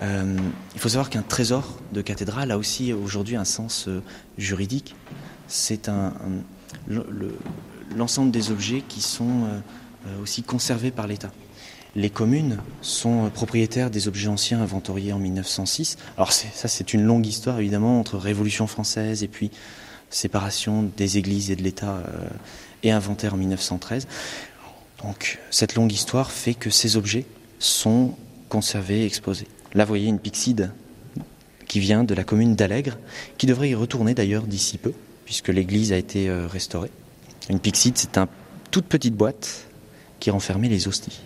Euh, 0.03 0.37
il 0.75 0.79
faut 0.79 0.89
savoir 0.89 1.09
qu'un 1.09 1.23
trésor 1.23 1.79
de 1.93 2.01
cathédrale 2.01 2.51
a 2.51 2.57
aussi 2.57 2.93
aujourd'hui 2.93 3.37
un 3.37 3.45
sens 3.45 3.89
juridique. 4.37 4.95
C'est 5.47 5.89
l'ensemble 7.95 8.31
des 8.31 8.51
objets 8.51 8.83
qui 8.87 9.01
sont 9.01 9.47
aussi 10.21 10.43
conservés 10.43 10.91
par 10.91 11.07
l'État 11.07 11.31
les 11.95 12.09
communes 12.09 12.57
sont 12.81 13.29
propriétaires 13.29 13.89
des 13.89 14.07
objets 14.07 14.27
anciens 14.27 14.61
inventoriés 14.61 15.13
en 15.13 15.19
1906. 15.19 15.97
Alors 16.17 16.31
ça, 16.31 16.67
c'est 16.67 16.93
une 16.93 17.03
longue 17.03 17.27
histoire 17.27 17.59
évidemment 17.59 17.99
entre 17.99 18.17
Révolution 18.17 18.67
française 18.67 19.23
et 19.23 19.27
puis 19.27 19.51
séparation 20.09 20.89
des 20.97 21.17
églises 21.17 21.51
et 21.51 21.55
de 21.55 21.63
l'État 21.63 21.97
euh, 21.97 22.27
et 22.83 22.91
inventaire 22.91 23.35
en 23.35 23.37
1913. 23.37 24.07
Donc 25.03 25.39
cette 25.51 25.75
longue 25.75 25.91
histoire 25.91 26.31
fait 26.31 26.53
que 26.53 26.69
ces 26.69 26.97
objets 26.97 27.25
sont 27.59 28.15
conservés 28.49 29.01
et 29.01 29.05
exposés. 29.05 29.47
Là, 29.73 29.85
vous 29.85 29.89
voyez 29.89 30.07
une 30.07 30.19
pixide 30.19 30.71
qui 31.67 31.79
vient 31.79 32.03
de 32.03 32.13
la 32.13 32.23
commune 32.23 32.55
d'Allègre, 32.55 32.97
qui 33.37 33.47
devrait 33.47 33.69
y 33.69 33.75
retourner 33.75 34.13
d'ailleurs 34.13 34.43
d'ici 34.43 34.77
peu, 34.77 34.93
puisque 35.25 35.47
l'église 35.47 35.91
a 35.91 35.97
été 35.97 36.29
euh, 36.29 36.47
restaurée. 36.47 36.91
Une 37.49 37.59
pixide, 37.59 37.97
c'est 37.97 38.17
une 38.17 38.27
toute 38.69 38.85
petite 38.85 39.15
boîte 39.15 39.67
qui 40.19 40.29
renfermait 40.29 40.69
les 40.69 40.87
hosties 40.87 41.21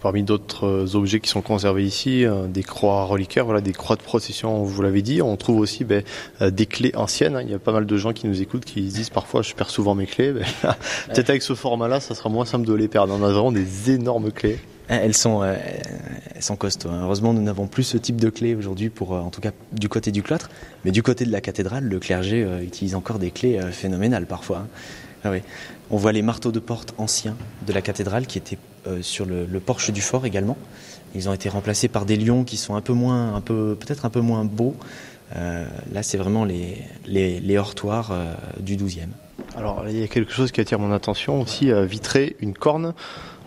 parmi 0.00 0.22
d'autres 0.22 0.66
euh, 0.66 0.94
objets 0.94 1.20
qui 1.20 1.28
sont 1.28 1.42
conservés 1.42 1.84
ici, 1.84 2.24
euh, 2.24 2.46
des 2.46 2.62
croix 2.62 3.04
reliquaires, 3.04 3.44
voilà, 3.44 3.60
des 3.60 3.72
croix 3.72 3.96
de 3.96 4.02
procession, 4.02 4.62
vous 4.62 4.82
l'avez 4.82 5.02
dit. 5.02 5.22
On 5.22 5.36
trouve 5.36 5.58
aussi 5.58 5.84
ben, 5.84 6.04
euh, 6.40 6.50
des 6.50 6.66
clés 6.66 6.92
anciennes. 6.94 7.38
Il 7.42 7.50
y 7.50 7.54
a 7.54 7.58
pas 7.58 7.72
mal 7.72 7.86
de 7.86 7.96
gens 7.96 8.12
qui 8.12 8.26
nous 8.26 8.40
écoutent 8.40 8.64
qui 8.64 8.82
disent 8.82 9.10
parfois 9.10 9.42
je 9.42 9.54
perds 9.54 9.70
souvent 9.70 9.94
mes 9.94 10.06
clés. 10.06 10.32
Ben, 10.32 10.44
peut-être 11.08 11.30
avec 11.30 11.42
ce 11.42 11.54
format-là, 11.54 12.00
ça 12.00 12.14
sera 12.14 12.28
moins 12.28 12.44
simple 12.44 12.66
de 12.66 12.74
les 12.74 12.88
perdre. 12.88 13.14
On 13.18 13.22
a 13.24 13.32
vraiment 13.32 13.52
des 13.52 13.90
énormes 13.90 14.30
clés. 14.30 14.58
Ah, 14.88 14.96
elles 14.96 15.14
sont, 15.14 15.42
elles 15.44 16.42
sont 16.42 16.56
costauds. 16.56 16.90
Hein. 16.90 17.00
Heureusement, 17.04 17.32
nous 17.32 17.42
n'avons 17.42 17.66
plus 17.66 17.84
ce 17.84 17.96
type 17.96 18.20
de 18.20 18.30
clés 18.30 18.54
aujourd'hui, 18.54 18.90
pour, 18.90 19.12
en 19.12 19.30
tout 19.30 19.40
cas 19.40 19.52
du 19.72 19.88
côté 19.88 20.10
du 20.10 20.22
cloître. 20.22 20.50
Mais 20.84 20.90
du 20.90 21.02
côté 21.02 21.24
de 21.24 21.32
la 21.32 21.40
cathédrale, 21.40 21.84
le 21.84 21.98
clergé 21.98 22.46
utilise 22.62 22.94
encore 22.94 23.18
des 23.18 23.30
clés 23.30 23.60
phénoménales 23.70 24.26
parfois. 24.26 24.58
Hein. 24.58 24.66
Ah 25.24 25.30
oui. 25.30 25.42
On 25.90 25.96
voit 25.96 26.12
les 26.12 26.22
marteaux 26.22 26.52
de 26.52 26.58
porte 26.58 26.94
anciens 26.98 27.36
de 27.66 27.72
la 27.72 27.82
cathédrale 27.82 28.26
qui 28.26 28.38
étaient 28.38 28.58
euh, 28.86 29.02
sur 29.02 29.24
le, 29.24 29.46
porche 29.60 29.90
du 29.90 30.00
fort 30.00 30.26
également. 30.26 30.56
Ils 31.14 31.28
ont 31.28 31.32
été 31.32 31.48
remplacés 31.48 31.88
par 31.88 32.06
des 32.06 32.16
lions 32.16 32.42
qui 32.42 32.56
sont 32.56 32.74
un 32.74 32.80
peu 32.80 32.92
moins, 32.92 33.34
un 33.34 33.40
peu, 33.40 33.76
peut-être 33.78 34.04
un 34.04 34.10
peu 34.10 34.20
moins 34.20 34.44
beaux. 34.44 34.74
Euh, 35.36 35.64
là, 35.92 36.02
c'est 36.02 36.18
vraiment 36.18 36.44
les, 36.44 36.78
les, 37.06 37.58
hortoirs 37.58 38.10
euh, 38.10 38.34
du 38.58 38.76
12e. 38.76 39.08
Alors, 39.56 39.84
il 39.88 39.98
y 39.98 40.02
a 40.02 40.08
quelque 40.08 40.32
chose 40.32 40.50
qui 40.50 40.60
attire 40.60 40.78
mon 40.78 40.92
attention 40.92 41.40
aussi, 41.40 41.70
vitré, 41.86 42.36
une 42.40 42.54
corne. 42.54 42.94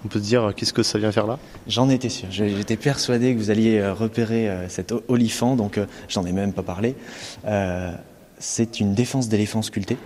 On 0.05 0.07
peut 0.07 0.19
se 0.19 0.25
dire, 0.25 0.53
qu'est-ce 0.55 0.73
que 0.73 0.83
ça 0.83 0.99
vient 0.99 1.11
faire 1.11 1.27
là? 1.27 1.39
J'en 1.67 1.89
étais 1.89 2.09
sûr. 2.09 2.27
J'étais 2.29 2.77
persuadé 2.77 3.33
que 3.33 3.39
vous 3.39 3.49
alliez 3.49 3.89
repérer 3.89 4.67
cet 4.69 4.93
olifant, 5.07 5.55
donc 5.55 5.79
j'en 6.07 6.25
ai 6.25 6.31
même 6.31 6.53
pas 6.53 6.61
parlé. 6.61 6.95
c'est 8.37 8.79
une 8.79 8.93
défense 8.93 9.29
d'éléphant 9.29 9.63
sculpté. 9.63 9.97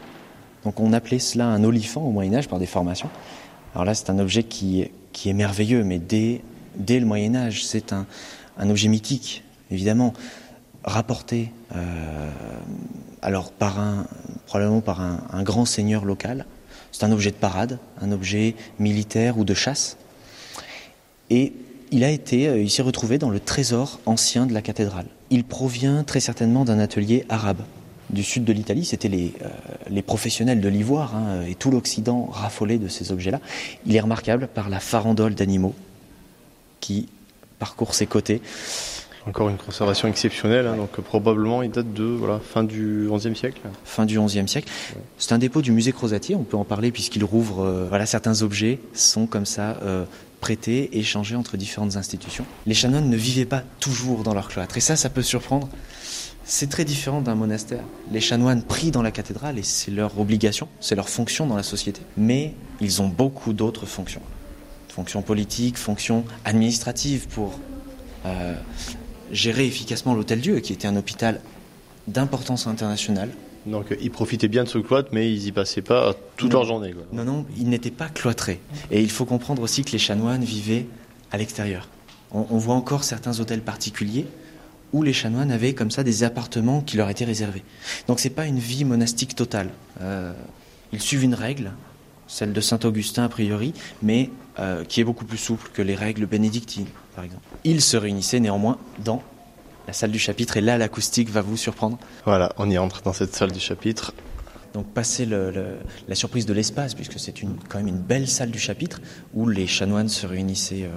Donc 0.64 0.80
on 0.80 0.94
appelait 0.94 1.20
cela 1.20 1.46
un 1.48 1.64
olifant 1.64 2.02
au 2.02 2.12
Moyen 2.12 2.34
Âge 2.36 2.48
par 2.48 2.60
des 2.60 2.66
formations. 2.66 3.10
Alors 3.74 3.86
là, 3.86 3.94
c'est 3.94 4.10
un 4.10 4.20
objet 4.20 4.44
qui, 4.44 4.82
est 4.82 5.34
merveilleux, 5.34 5.84
mais 5.84 6.00
dès, 6.00 6.42
le 6.78 7.06
Moyen 7.06 7.36
Âge, 7.36 7.64
c'est 7.64 7.94
un, 7.94 8.06
objet 8.70 8.88
mythique, 8.88 9.44
évidemment, 9.72 10.14
rapporté 10.84 11.52
euh, 11.76 12.30
par 13.58 13.80
un, 13.80 14.08
probablement 14.48 14.82
par 14.82 15.02
un, 15.02 15.22
un 15.32 15.44
grand 15.44 15.66
seigneur 15.66 16.06
local. 16.06 16.46
C'est 16.92 17.04
un 17.04 17.12
objet 17.12 17.32
de 17.32 17.36
parade, 17.36 17.80
un 18.02 18.12
objet 18.12 18.56
militaire 18.80 19.38
ou 19.38 19.44
de 19.44 19.54
chasse. 19.54 19.98
Et 21.30 21.54
il 21.92 22.04
a 22.04 22.10
été, 22.10 22.48
euh, 22.48 22.62
il 22.62 22.82
retrouvé 22.82 23.18
dans 23.18 23.30
le 23.30 23.40
trésor 23.40 24.00
ancien 24.06 24.46
de 24.46 24.54
la 24.54 24.62
cathédrale. 24.62 25.06
Il 25.30 25.44
provient 25.44 26.04
très 26.04 26.20
certainement 26.20 26.66
d'un 26.66 26.80
atelier 26.80 27.26
arabe 27.30 27.62
du 28.10 28.24
sud 28.24 28.44
de 28.44 28.54
l'Italie, 28.54 28.86
c'était 28.86 29.08
les, 29.08 29.34
euh, 29.42 29.48
les, 29.90 30.02
professionnels 30.02 30.62
de 30.62 30.70
l'ivoire, 30.70 31.16
hein, 31.16 31.44
et 31.48 31.56
tout 31.56 31.72
l'Occident 31.72 32.28
raffolait 32.32 32.78
de 32.78 32.88
ces 32.88 33.12
objets-là. 33.12 33.40
Il 33.86 33.96
est 33.96 34.00
remarquable 34.00 34.48
par 34.48 34.70
la 34.70 34.80
farandole 34.80 35.36
d'animaux 35.36 35.76
qui 36.80 37.08
parcourt 37.60 37.94
ses 37.94 38.08
côtés. 38.08 38.42
Encore 39.28 39.50
une 39.50 39.58
conservation 39.58 40.08
exceptionnelle, 40.08 40.66
hein, 40.66 40.78
donc 40.78 40.92
probablement 41.02 41.62
il 41.62 41.70
date 41.70 41.94
de 41.94 42.06
voilà, 42.06 42.40
fin 42.40 42.64
du 42.64 43.08
XIe 43.12 43.36
siècle. 43.36 43.62
Fin 43.84 44.06
du 44.06 44.20
XIe 44.20 44.48
siècle. 44.48 44.70
C'est 45.18 45.34
un 45.34 45.38
dépôt 45.38 45.62
du 45.62 45.72
musée 45.72 45.92
Crozatier, 45.92 46.36
on 46.36 46.44
peut 46.44 46.58
en 46.58 46.64
parler 46.64 46.92
puisqu'il 46.92 47.24
rouvre. 47.24 47.64
Euh, 47.64 47.86
voilà, 47.90 48.06
certains 48.06 48.42
objets 48.42 48.80
sont 48.94 49.28
comme 49.28 49.46
ça 49.46 49.78
prêtés, 50.40 50.98
échangés 50.98 51.36
entre 51.36 51.58
différentes 51.58 51.96
institutions. 51.96 52.46
Les 52.66 52.74
chanoines 52.74 53.10
ne 53.10 53.18
vivaient 53.18 53.46
pas 53.46 53.64
toujours 53.80 54.24
dans 54.24 54.34
leur 54.34 54.48
cloître, 54.48 54.78
et 54.78 54.82
ça, 54.82 54.96
ça 54.96 55.10
peut 55.10 55.22
surprendre. 55.22 55.70
C'est 56.44 56.70
très 56.70 56.84
différent 56.84 57.22
d'un 57.22 57.36
monastère. 57.36 57.84
Les 58.12 58.22
chanoines 58.22 58.64
prient 58.64 58.90
dans 58.90 59.04
la 59.04 59.12
cathédrale 59.12 59.60
et 59.60 59.64
c'est 59.64 59.92
leur 59.92 60.20
obligation, 60.20 60.68
c'est 60.80 60.96
leur 60.96 61.08
fonction 61.08 61.46
dans 61.46 61.56
la 61.56 61.62
société. 61.62 62.02
Mais 62.18 62.56
ils 62.82 63.04
ont 63.04 63.08
beaucoup 63.08 63.54
d'autres 63.54 63.86
fonctions. 63.86 64.22
Fonctions 64.88 65.22
politiques, 65.22 65.78
fonctions 65.78 66.26
administratives 66.46 67.28
pour 67.28 67.60
euh, 68.26 68.56
gérer 69.32 69.68
efficacement 69.68 70.16
l'Hôtel 70.16 70.42
Dieu, 70.42 70.60
qui 70.60 70.74
était 70.74 70.88
un 70.88 70.96
hôpital 70.96 71.40
d'importance 72.08 72.66
internationale. 72.66 73.30
Donc 73.66 73.96
ils 74.02 74.12
profitaient 74.12 74.48
bien 74.48 74.64
de 74.64 74.70
ce 74.70 74.78
cloître, 74.78 75.10
mais 75.12 75.32
ils 75.32 75.48
y 75.48 75.52
passaient 75.52 75.82
pas 75.82 76.16
toute 76.38 76.54
leur 76.54 76.66
journée. 76.66 76.94
Non, 77.12 77.24
non, 77.24 77.46
ils 77.58 77.70
n'étaient 77.70 77.92
pas 77.92 78.08
cloîtrés. 78.08 78.60
Et 78.92 79.02
il 79.02 79.10
faut 79.10 79.26
comprendre 79.26 79.62
aussi 79.62 79.84
que 79.84 79.92
les 79.92 80.00
chanoines 80.00 80.44
vivaient 80.44 80.86
à 81.32 81.38
l'extérieur. 81.38 81.88
On, 82.32 82.58
voit 82.58 82.76
encore 82.76 83.04
certains 83.04 83.40
hôtels 83.40 83.62
particuliers 83.62 84.28
où 84.94 85.02
les 85.02 85.14
chanoines 85.14 85.52
avaient 85.52 85.74
comme 85.74 85.90
ça 85.90 86.04
des 86.04 86.24
appartements 86.24 86.82
qui 86.82 86.96
leur 86.98 87.10
étaient 87.10 87.26
réservés. 87.26 87.64
Donc 88.08 88.20
c'est 88.20 88.30
pas 88.30 88.46
une 88.46 88.60
vie 88.60 88.86
monastique 88.86 89.36
totale. 89.36 89.70
Euh, 90.02 90.32
ils 90.92 91.02
suivent 91.02 91.24
une 91.24 91.34
règle, 91.34 91.72
celle 92.28 92.54
de 92.54 92.62
Saint 92.62 92.80
Augustin 92.84 93.24
a 93.24 93.30
priori, 93.30 93.74
mais 94.04 94.30
euh, 94.60 94.84
qui 94.84 95.02
est 95.02 95.04
beaucoup 95.04 95.26
plus 95.26 95.38
souple 95.38 95.70
que 95.74 95.82
les 95.82 95.96
règles 95.96 96.26
bénédictines, 96.28 96.88
par 97.16 97.24
exemple. 97.24 97.44
Ils 97.64 97.82
se 97.82 97.98
réunissaient 97.98 98.40
néanmoins 98.40 98.78
dans 99.04 99.24
la 99.90 99.94
salle 99.94 100.12
du 100.12 100.20
chapitre, 100.20 100.56
et 100.56 100.62
là 100.62 100.78
l'acoustique 100.78 101.32
va 101.32 101.42
vous 101.42 101.58
surprendre. 101.58 101.98
Voilà, 102.24 102.54
on 102.58 102.70
y 102.70 102.78
entre 102.78 103.02
dans 103.02 103.12
cette 103.12 103.34
salle 103.34 103.52
du 103.52 103.60
chapitre. 103.60 104.14
Donc 104.76 104.86
passer 104.86 105.26
la 105.26 106.14
surprise 106.14 106.46
de 106.46 106.54
l'espace, 106.54 106.94
puisque 106.94 107.20
c'est 107.20 107.34
quand 107.68 107.80
même 107.80 107.88
une 107.88 107.98
belle 107.98 108.28
salle 108.28 108.52
du 108.52 108.60
chapitre, 108.60 109.02
où 109.34 109.50
les 109.50 109.66
chanoines 109.66 110.08
se 110.08 110.28
réunissaient 110.28 110.84
euh, 110.84 110.92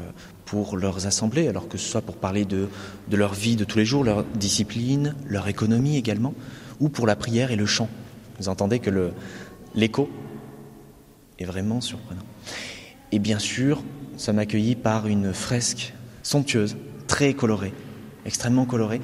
pour 0.44 0.76
leurs 0.76 1.06
assemblées, 1.06 1.48
alors 1.48 1.68
que 1.68 1.78
ce 1.78 1.88
soit 1.88 2.02
pour 2.02 2.16
parler 2.16 2.44
de, 2.44 2.68
de 3.08 3.16
leur 3.16 3.32
vie 3.32 3.56
de 3.56 3.64
tous 3.64 3.78
les 3.78 3.86
jours, 3.86 4.04
leur 4.04 4.24
discipline, 4.24 5.14
leur 5.26 5.48
économie 5.48 5.96
également, 5.96 6.34
ou 6.78 6.90
pour 6.90 7.06
la 7.06 7.16
prière 7.16 7.50
et 7.50 7.56
le 7.56 7.64
chant. 7.64 7.88
Vous 8.40 8.50
entendez 8.50 8.78
que 8.78 9.10
l'écho 9.74 10.10
est 11.38 11.46
vraiment 11.46 11.80
surprenant. 11.80 12.26
Et 13.10 13.18
bien 13.18 13.38
sûr, 13.38 13.82
ça 14.18 14.26
sommes 14.26 14.38
accueillis 14.38 14.76
par 14.76 15.06
une 15.06 15.32
fresque 15.32 15.94
somptueuse, 16.22 16.76
très 17.06 17.32
colorée, 17.32 17.72
extrêmement 18.26 18.64
colorée, 18.64 19.00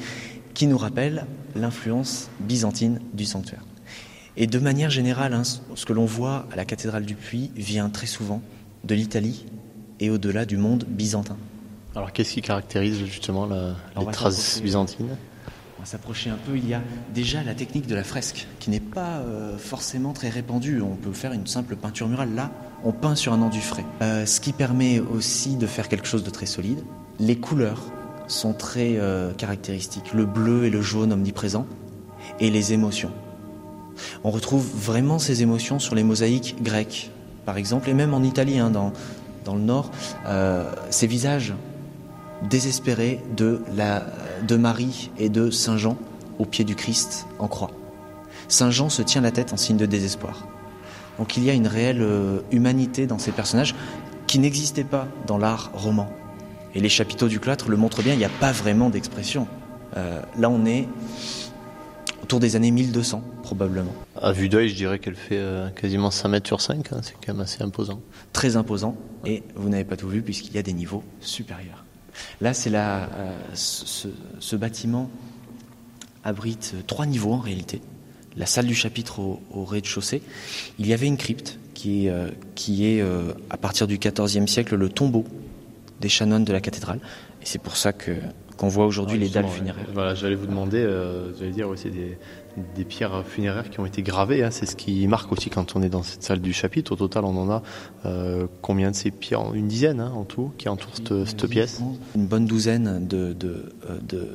qui 0.55 0.67
nous 0.67 0.79
rappelle 0.79 1.27
l'influence 1.55 2.31
byzantine 2.41 3.01
du 3.13 3.25
sanctuaire. 3.25 3.63
Et 4.37 4.47
de 4.47 4.59
manière 4.59 4.91
générale, 4.91 5.35
hein, 5.35 5.43
ce 5.43 5.85
que 5.85 5.93
l'on 5.93 6.05
voit 6.05 6.47
à 6.53 6.57
la 6.57 6.65
cathédrale 6.65 7.05
du 7.05 7.15
Puy 7.15 7.51
vient 7.57 7.91
très 7.91 8.07
souvent 8.07 8.41
de 8.85 8.95
l'Italie 8.95 9.47
et 10.01 10.11
au-delà 10.11 10.45
du 10.45 10.57
monde 10.57 10.85
byzantin. 10.89 11.37
Alors 11.97 12.13
qu'est-ce 12.13 12.35
qui 12.35 12.43
caractérise 12.43 13.05
justement 13.05 13.47
la, 13.47 13.75
les 13.99 14.07
traces 14.13 14.61
byzantines? 14.63 15.09
On 15.79 15.83
va 15.83 15.87
s'approcher 15.87 16.31
un 16.31 16.37
peu. 16.37 16.57
Il 16.57 16.69
y 16.69 16.75
a 16.75 16.83
déjà 17.15 17.43
la 17.43 17.55
technique 17.55 17.87
de 17.87 17.95
la 17.95 18.05
fresque, 18.05 18.47
qui 18.59 18.71
n'est 18.71 18.79
pas 18.79 19.19
euh, 19.19 19.57
forcément 19.59 20.13
très 20.13 20.29
répandue. 20.29 20.81
On 20.83 20.97
peut 20.97 21.13
faire 21.13 21.33
une 21.33 21.47
simple 21.47 21.77
peinture 21.77 22.09
murale. 22.09 22.35
Là, 22.35 22.51
on 22.85 22.93
peint 22.93 23.15
sur 23.15 23.33
un 23.33 23.43
enduit 23.43 23.61
frais. 23.61 23.85
Euh, 24.03 24.27
ce 24.27 24.41
qui 24.41 24.53
permet 24.53 25.01
aussi 25.01 25.57
de 25.57 25.67
faire 25.67 25.89
quelque 25.89 26.07
chose 26.07 26.25
de 26.25 26.31
très 26.31 26.47
solide. 26.47 26.83
Les 27.19 27.37
couleurs 27.37 27.83
sont 28.29 28.53
très 28.53 28.97
euh, 28.99 29.33
caractéristiques. 29.33 30.15
Le 30.15 30.25
bleu 30.25 30.65
et 30.65 30.71
le 30.71 30.81
jaune 30.81 31.13
omniprésents. 31.13 31.67
Et 32.41 32.51
les 32.51 32.73
émotions. 32.73 33.11
On 34.23 34.31
retrouve 34.31 34.65
vraiment 34.65 35.19
ces 35.19 35.43
émotions 35.43 35.79
sur 35.79 35.95
les 35.95 36.05
mosaïques 36.05 36.57
grecques, 36.63 37.11
par 37.47 37.57
exemple, 37.57 37.89
et 37.89 37.95
même 37.95 38.15
en 38.15 38.23
Italie, 38.23 38.59
hein, 38.59 38.71
dans, 38.71 38.93
dans 39.45 39.55
le 39.55 39.63
nord. 39.63 39.91
ces 40.91 41.07
visages 41.07 41.55
désespérés 42.49 43.21
de, 43.37 43.61
la, 43.75 44.07
de 44.47 44.57
Marie 44.57 45.11
et 45.19 45.29
de 45.29 45.51
Saint 45.51 45.77
Jean 45.77 45.97
au 46.39 46.45
pied 46.45 46.65
du 46.65 46.75
Christ 46.75 47.27
en 47.39 47.49
croix. 47.49 47.71
Saint 48.49 48.71
Jean 48.71 48.89
se 48.89 49.03
tient 49.03 49.21
la 49.21 49.31
tête 49.31 49.53
en 49.53 49.57
signe 49.57 49.77
de 49.77 49.87
désespoir. 49.87 50.47
Donc 51.19 51.37
il 51.37 51.45
y 51.45 51.51
a 51.51 51.53
une 51.53 51.67
réelle 51.67 52.01
euh, 52.01 52.41
humanité 52.53 53.07
dans 53.07 53.19
ces 53.19 53.33
personnages 53.33 53.75
qui 54.27 54.39
n'existait 54.39 54.85
pas 54.85 55.09
dans 55.27 55.39
l'art 55.39 55.71
roman. 55.75 56.09
Et 56.79 56.81
les 56.81 56.89
chapiteaux 56.89 57.27
du 57.27 57.41
cloître 57.41 57.71
le 57.71 57.77
montrent 57.77 58.05
bien, 58.05 58.13
il 58.13 58.19
n'y 58.19 58.25
a 58.25 58.29
pas 58.29 58.53
vraiment 58.53 58.89
d'expression. 58.89 59.49
Euh, 59.97 60.23
là 60.39 60.49
on 60.49 60.65
est 60.65 60.87
autour 62.23 62.39
des 62.39 62.55
années 62.55 62.71
1200 62.71 63.21
probablement. 63.43 63.93
À 64.15 64.31
vue 64.31 64.49
d'œil, 64.49 64.69
je 64.69 64.77
dirais 64.77 65.01
qu'elle 65.01 65.17
fait 65.17 65.39
euh, 65.39 65.71
quasiment 65.71 66.13
5 66.13 66.29
mètres 66.29 66.47
sur 66.47 66.61
5, 66.61 66.93
hein, 66.93 67.01
c'est 67.03 67.15
quand 67.15 67.33
même 67.33 67.41
assez 67.41 67.65
imposant. 67.65 68.01
Très 68.33 68.55
imposant, 68.55 68.97
et 69.27 69.43
vous 69.57 69.69
n'avez 69.69 69.83
pas 69.83 69.97
tout 69.97 70.09
vu 70.09 70.23
puisqu'il 70.23 70.55
y 70.55 70.59
a 70.59 70.63
des 70.63 70.73
niveaux 70.73 71.03
supérieurs. 71.21 71.85
Là, 72.41 72.55
c'est 72.55 72.71
la, 72.71 73.11
euh, 73.13 73.37
ce, 73.55 74.55
bâtiment 74.55 75.11
abrite 76.23 76.77
trois 76.87 77.07
niveaux 77.07 77.33
en 77.33 77.41
réalité. 77.41 77.81
La 78.37 78.47
salle 78.47 78.67
du 78.67 78.75
chapitre 78.77 79.19
au, 79.19 79.65
rez-de-chaussée. 79.65 80.23
Il 80.79 80.87
y 80.87 80.93
avait 80.93 81.09
une 81.09 81.17
crypte 81.17 81.59
qui, 81.75 82.09
qui 82.55 82.87
est, 82.87 83.05
à 83.51 83.57
partir 83.57 83.89
du 83.89 83.99
XIVe 83.99 84.47
siècle, 84.47 84.77
le 84.77 84.89
tombeau 84.89 85.25
des 86.01 86.09
chanoines 86.09 86.45
de 86.45 86.53
la 86.53 86.61
cathédrale. 86.61 87.01
Et 87.43 87.47
c'est 87.47 87.61
pour 87.61 87.77
ça 87.77 87.93
que 87.93 88.13
qu'on 88.57 88.69
voit 88.69 88.87
aujourd'hui 88.87 89.19
les 89.19 89.29
dalles 89.29 89.47
funéraires. 89.47 89.87
Voilà, 89.95 90.17
j'allais 90.17 90.35
vous 90.35 90.49
demander, 90.49 90.85
j'allais 91.39 91.53
dire 91.53 91.69
aussi 91.69 91.91
des, 91.91 92.19
des 92.75 92.85
pierres 92.85 93.25
funéraires 93.27 93.71
qui 93.71 93.81
ont 93.81 93.87
été 93.87 94.03
gravées. 94.03 94.43
Hein. 94.43 94.51
C'est 94.51 94.67
ce 94.67 94.77
qui 94.77 95.07
marque 95.07 95.31
aussi 95.33 95.51
quand 95.51 95.77
on 95.77 95.83
est 95.83 95.89
dans 95.89 96.03
cette 96.03 96.23
salle 96.23 96.41
du 96.41 96.53
chapitre. 96.53 96.93
Au 96.93 96.97
total, 96.97 97.25
on 97.25 97.37
en 97.37 97.51
a 97.51 97.63
euh, 98.05 98.47
combien 98.63 98.91
de 98.91 98.97
ces 98.97 99.11
pierres? 99.11 99.55
Une 99.55 99.69
dizaine 99.69 100.01
hein, 100.01 100.13
en 100.15 100.25
tout 100.25 100.53
qui 100.59 100.69
entourent 100.69 100.95
cette, 100.97 101.47
pièce? 101.47 101.81
Une 102.15 102.27
bonne 102.27 102.47
douzaine 102.47 103.07
de, 103.07 103.33
de, 103.33 103.73
euh, 103.89 103.99
de... 104.03 104.29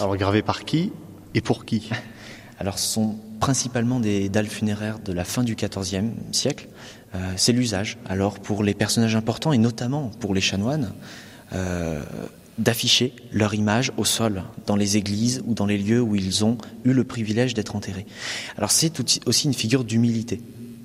Alors 0.00 0.16
gravées 0.16 0.42
par 0.42 0.64
qui 0.64 0.92
et 1.34 1.40
pour 1.40 1.64
qui? 1.64 1.90
Alors 2.58 2.78
ce 2.78 2.88
sont 2.88 3.16
principalement 3.40 4.00
des 4.00 4.28
dalles 4.28 4.48
funéraires 4.48 4.98
de 4.98 5.12
la 5.12 5.24
fin 5.24 5.42
du 5.42 5.54
XIVe 5.54 6.10
siècle. 6.32 6.68
Euh, 7.14 7.32
c'est 7.36 7.52
l'usage. 7.52 7.98
Alors 8.08 8.38
pour 8.38 8.62
les 8.62 8.74
personnages 8.74 9.16
importants 9.16 9.52
et 9.52 9.58
notamment 9.58 10.10
pour 10.20 10.34
les 10.34 10.40
chanoines, 10.40 10.92
d'afficher 12.60 13.14
leur 13.32 13.54
image 13.54 13.90
au 13.96 14.04
sol, 14.04 14.44
dans 14.66 14.76
les 14.76 14.96
églises 14.96 15.42
ou 15.46 15.54
dans 15.54 15.66
les 15.66 15.78
lieux 15.78 16.00
où 16.00 16.14
ils 16.14 16.44
ont 16.44 16.58
eu 16.84 16.92
le 16.92 17.04
privilège 17.04 17.54
d'être 17.54 17.74
enterrés. 17.74 18.06
Alors 18.56 18.70
c'est 18.70 19.00
aussi 19.26 19.46
une 19.46 19.54
figure 19.54 19.82
d'humilité. 19.82 20.40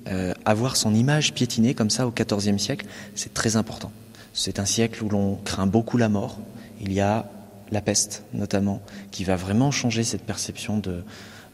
Euh, 0.08 0.32
avoir 0.44 0.76
son 0.76 0.94
image 0.94 1.34
piétinée 1.34 1.74
comme 1.74 1.90
ça 1.90 2.06
au 2.06 2.12
XIVe 2.12 2.58
siècle, 2.58 2.86
c'est 3.14 3.34
très 3.34 3.56
important. 3.56 3.92
C'est 4.32 4.58
un 4.58 4.64
siècle 4.64 5.02
où 5.04 5.08
l'on 5.08 5.36
craint 5.36 5.66
beaucoup 5.66 5.96
la 5.96 6.08
mort. 6.08 6.38
Il 6.80 6.92
y 6.92 7.00
a 7.00 7.28
la 7.72 7.80
peste 7.80 8.22
notamment, 8.32 8.80
qui 9.10 9.24
va 9.24 9.36
vraiment 9.36 9.70
changer 9.70 10.04
cette 10.04 10.22
perception 10.22 10.78
de, 10.78 11.02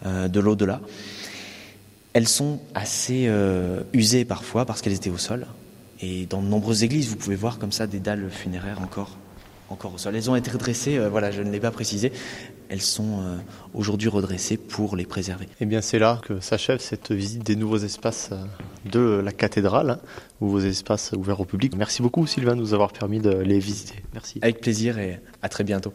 euh, 0.05 0.29
de 0.29 0.41
l'au-delà. 0.41 0.81
Elles 2.15 2.29
sont 2.29 2.61
assez 2.75 3.27
euh, 3.27 3.83
usées 3.93 4.25
parfois 4.25 4.67
parce 4.67 4.83
qu'elles 4.83 4.93
étaient 4.93 5.11
au 5.11 5.19
sol. 5.19 5.47
Et 6.01 6.27
dans 6.27 6.43
de 6.43 6.47
nombreuses 6.49 6.83
églises, 6.83 7.09
vous 7.09 7.17
pouvez 7.17 7.37
voir 7.37 7.59
comme 7.59 7.73
ça 7.73 7.87
des 7.87 8.01
dalles 8.01 8.29
funéraires 8.31 8.81
encore 8.83 9.17
encore 9.73 9.95
au 9.95 9.99
sol. 9.99 10.15
Elles 10.15 10.31
ont 10.31 10.37
été 10.37 10.51
redressées, 10.51 10.99
euh, 10.99 11.09
voilà, 11.09 11.31
je 11.31 11.43
ne 11.43 11.51
l'ai 11.51 11.61
pas 11.61 11.71
précisé, 11.71 12.13
elles 12.69 12.83
sont 12.83 13.21
euh, 13.21 13.37
aujourd'hui 13.75 14.09
redressées 14.09 14.57
pour 14.57 14.97
les 14.97 15.07
préserver. 15.07 15.47
Et 15.47 15.63
eh 15.63 15.67
bien 15.67 15.81
c'est 15.81 15.99
là 15.99 16.21
que 16.23 16.41
s'achève 16.41 16.79
cette 16.79 17.11
visite 17.11 17.43
des 17.43 17.57
nouveaux 17.57 17.79
espaces 17.79 18.31
de 18.85 19.21
la 19.25 19.33
cathédrale, 19.33 19.91
hein, 19.91 20.01
nouveaux 20.41 20.61
espaces 20.61 21.13
ouverts 21.13 21.41
au 21.41 21.45
public. 21.45 21.75
Merci 21.77 22.03
beaucoup 22.03 22.27
Sylvain 22.27 22.55
de 22.55 22.61
nous 22.61 22.75
avoir 22.75 22.93
permis 22.93 23.19
de 23.19 23.31
les 23.31 23.59
visiter. 23.59 24.03
Merci. 24.13 24.39
Avec 24.43 24.61
plaisir 24.61 24.99
et 24.99 25.21
à 25.41 25.49
très 25.49 25.65
bientôt. 25.65 25.93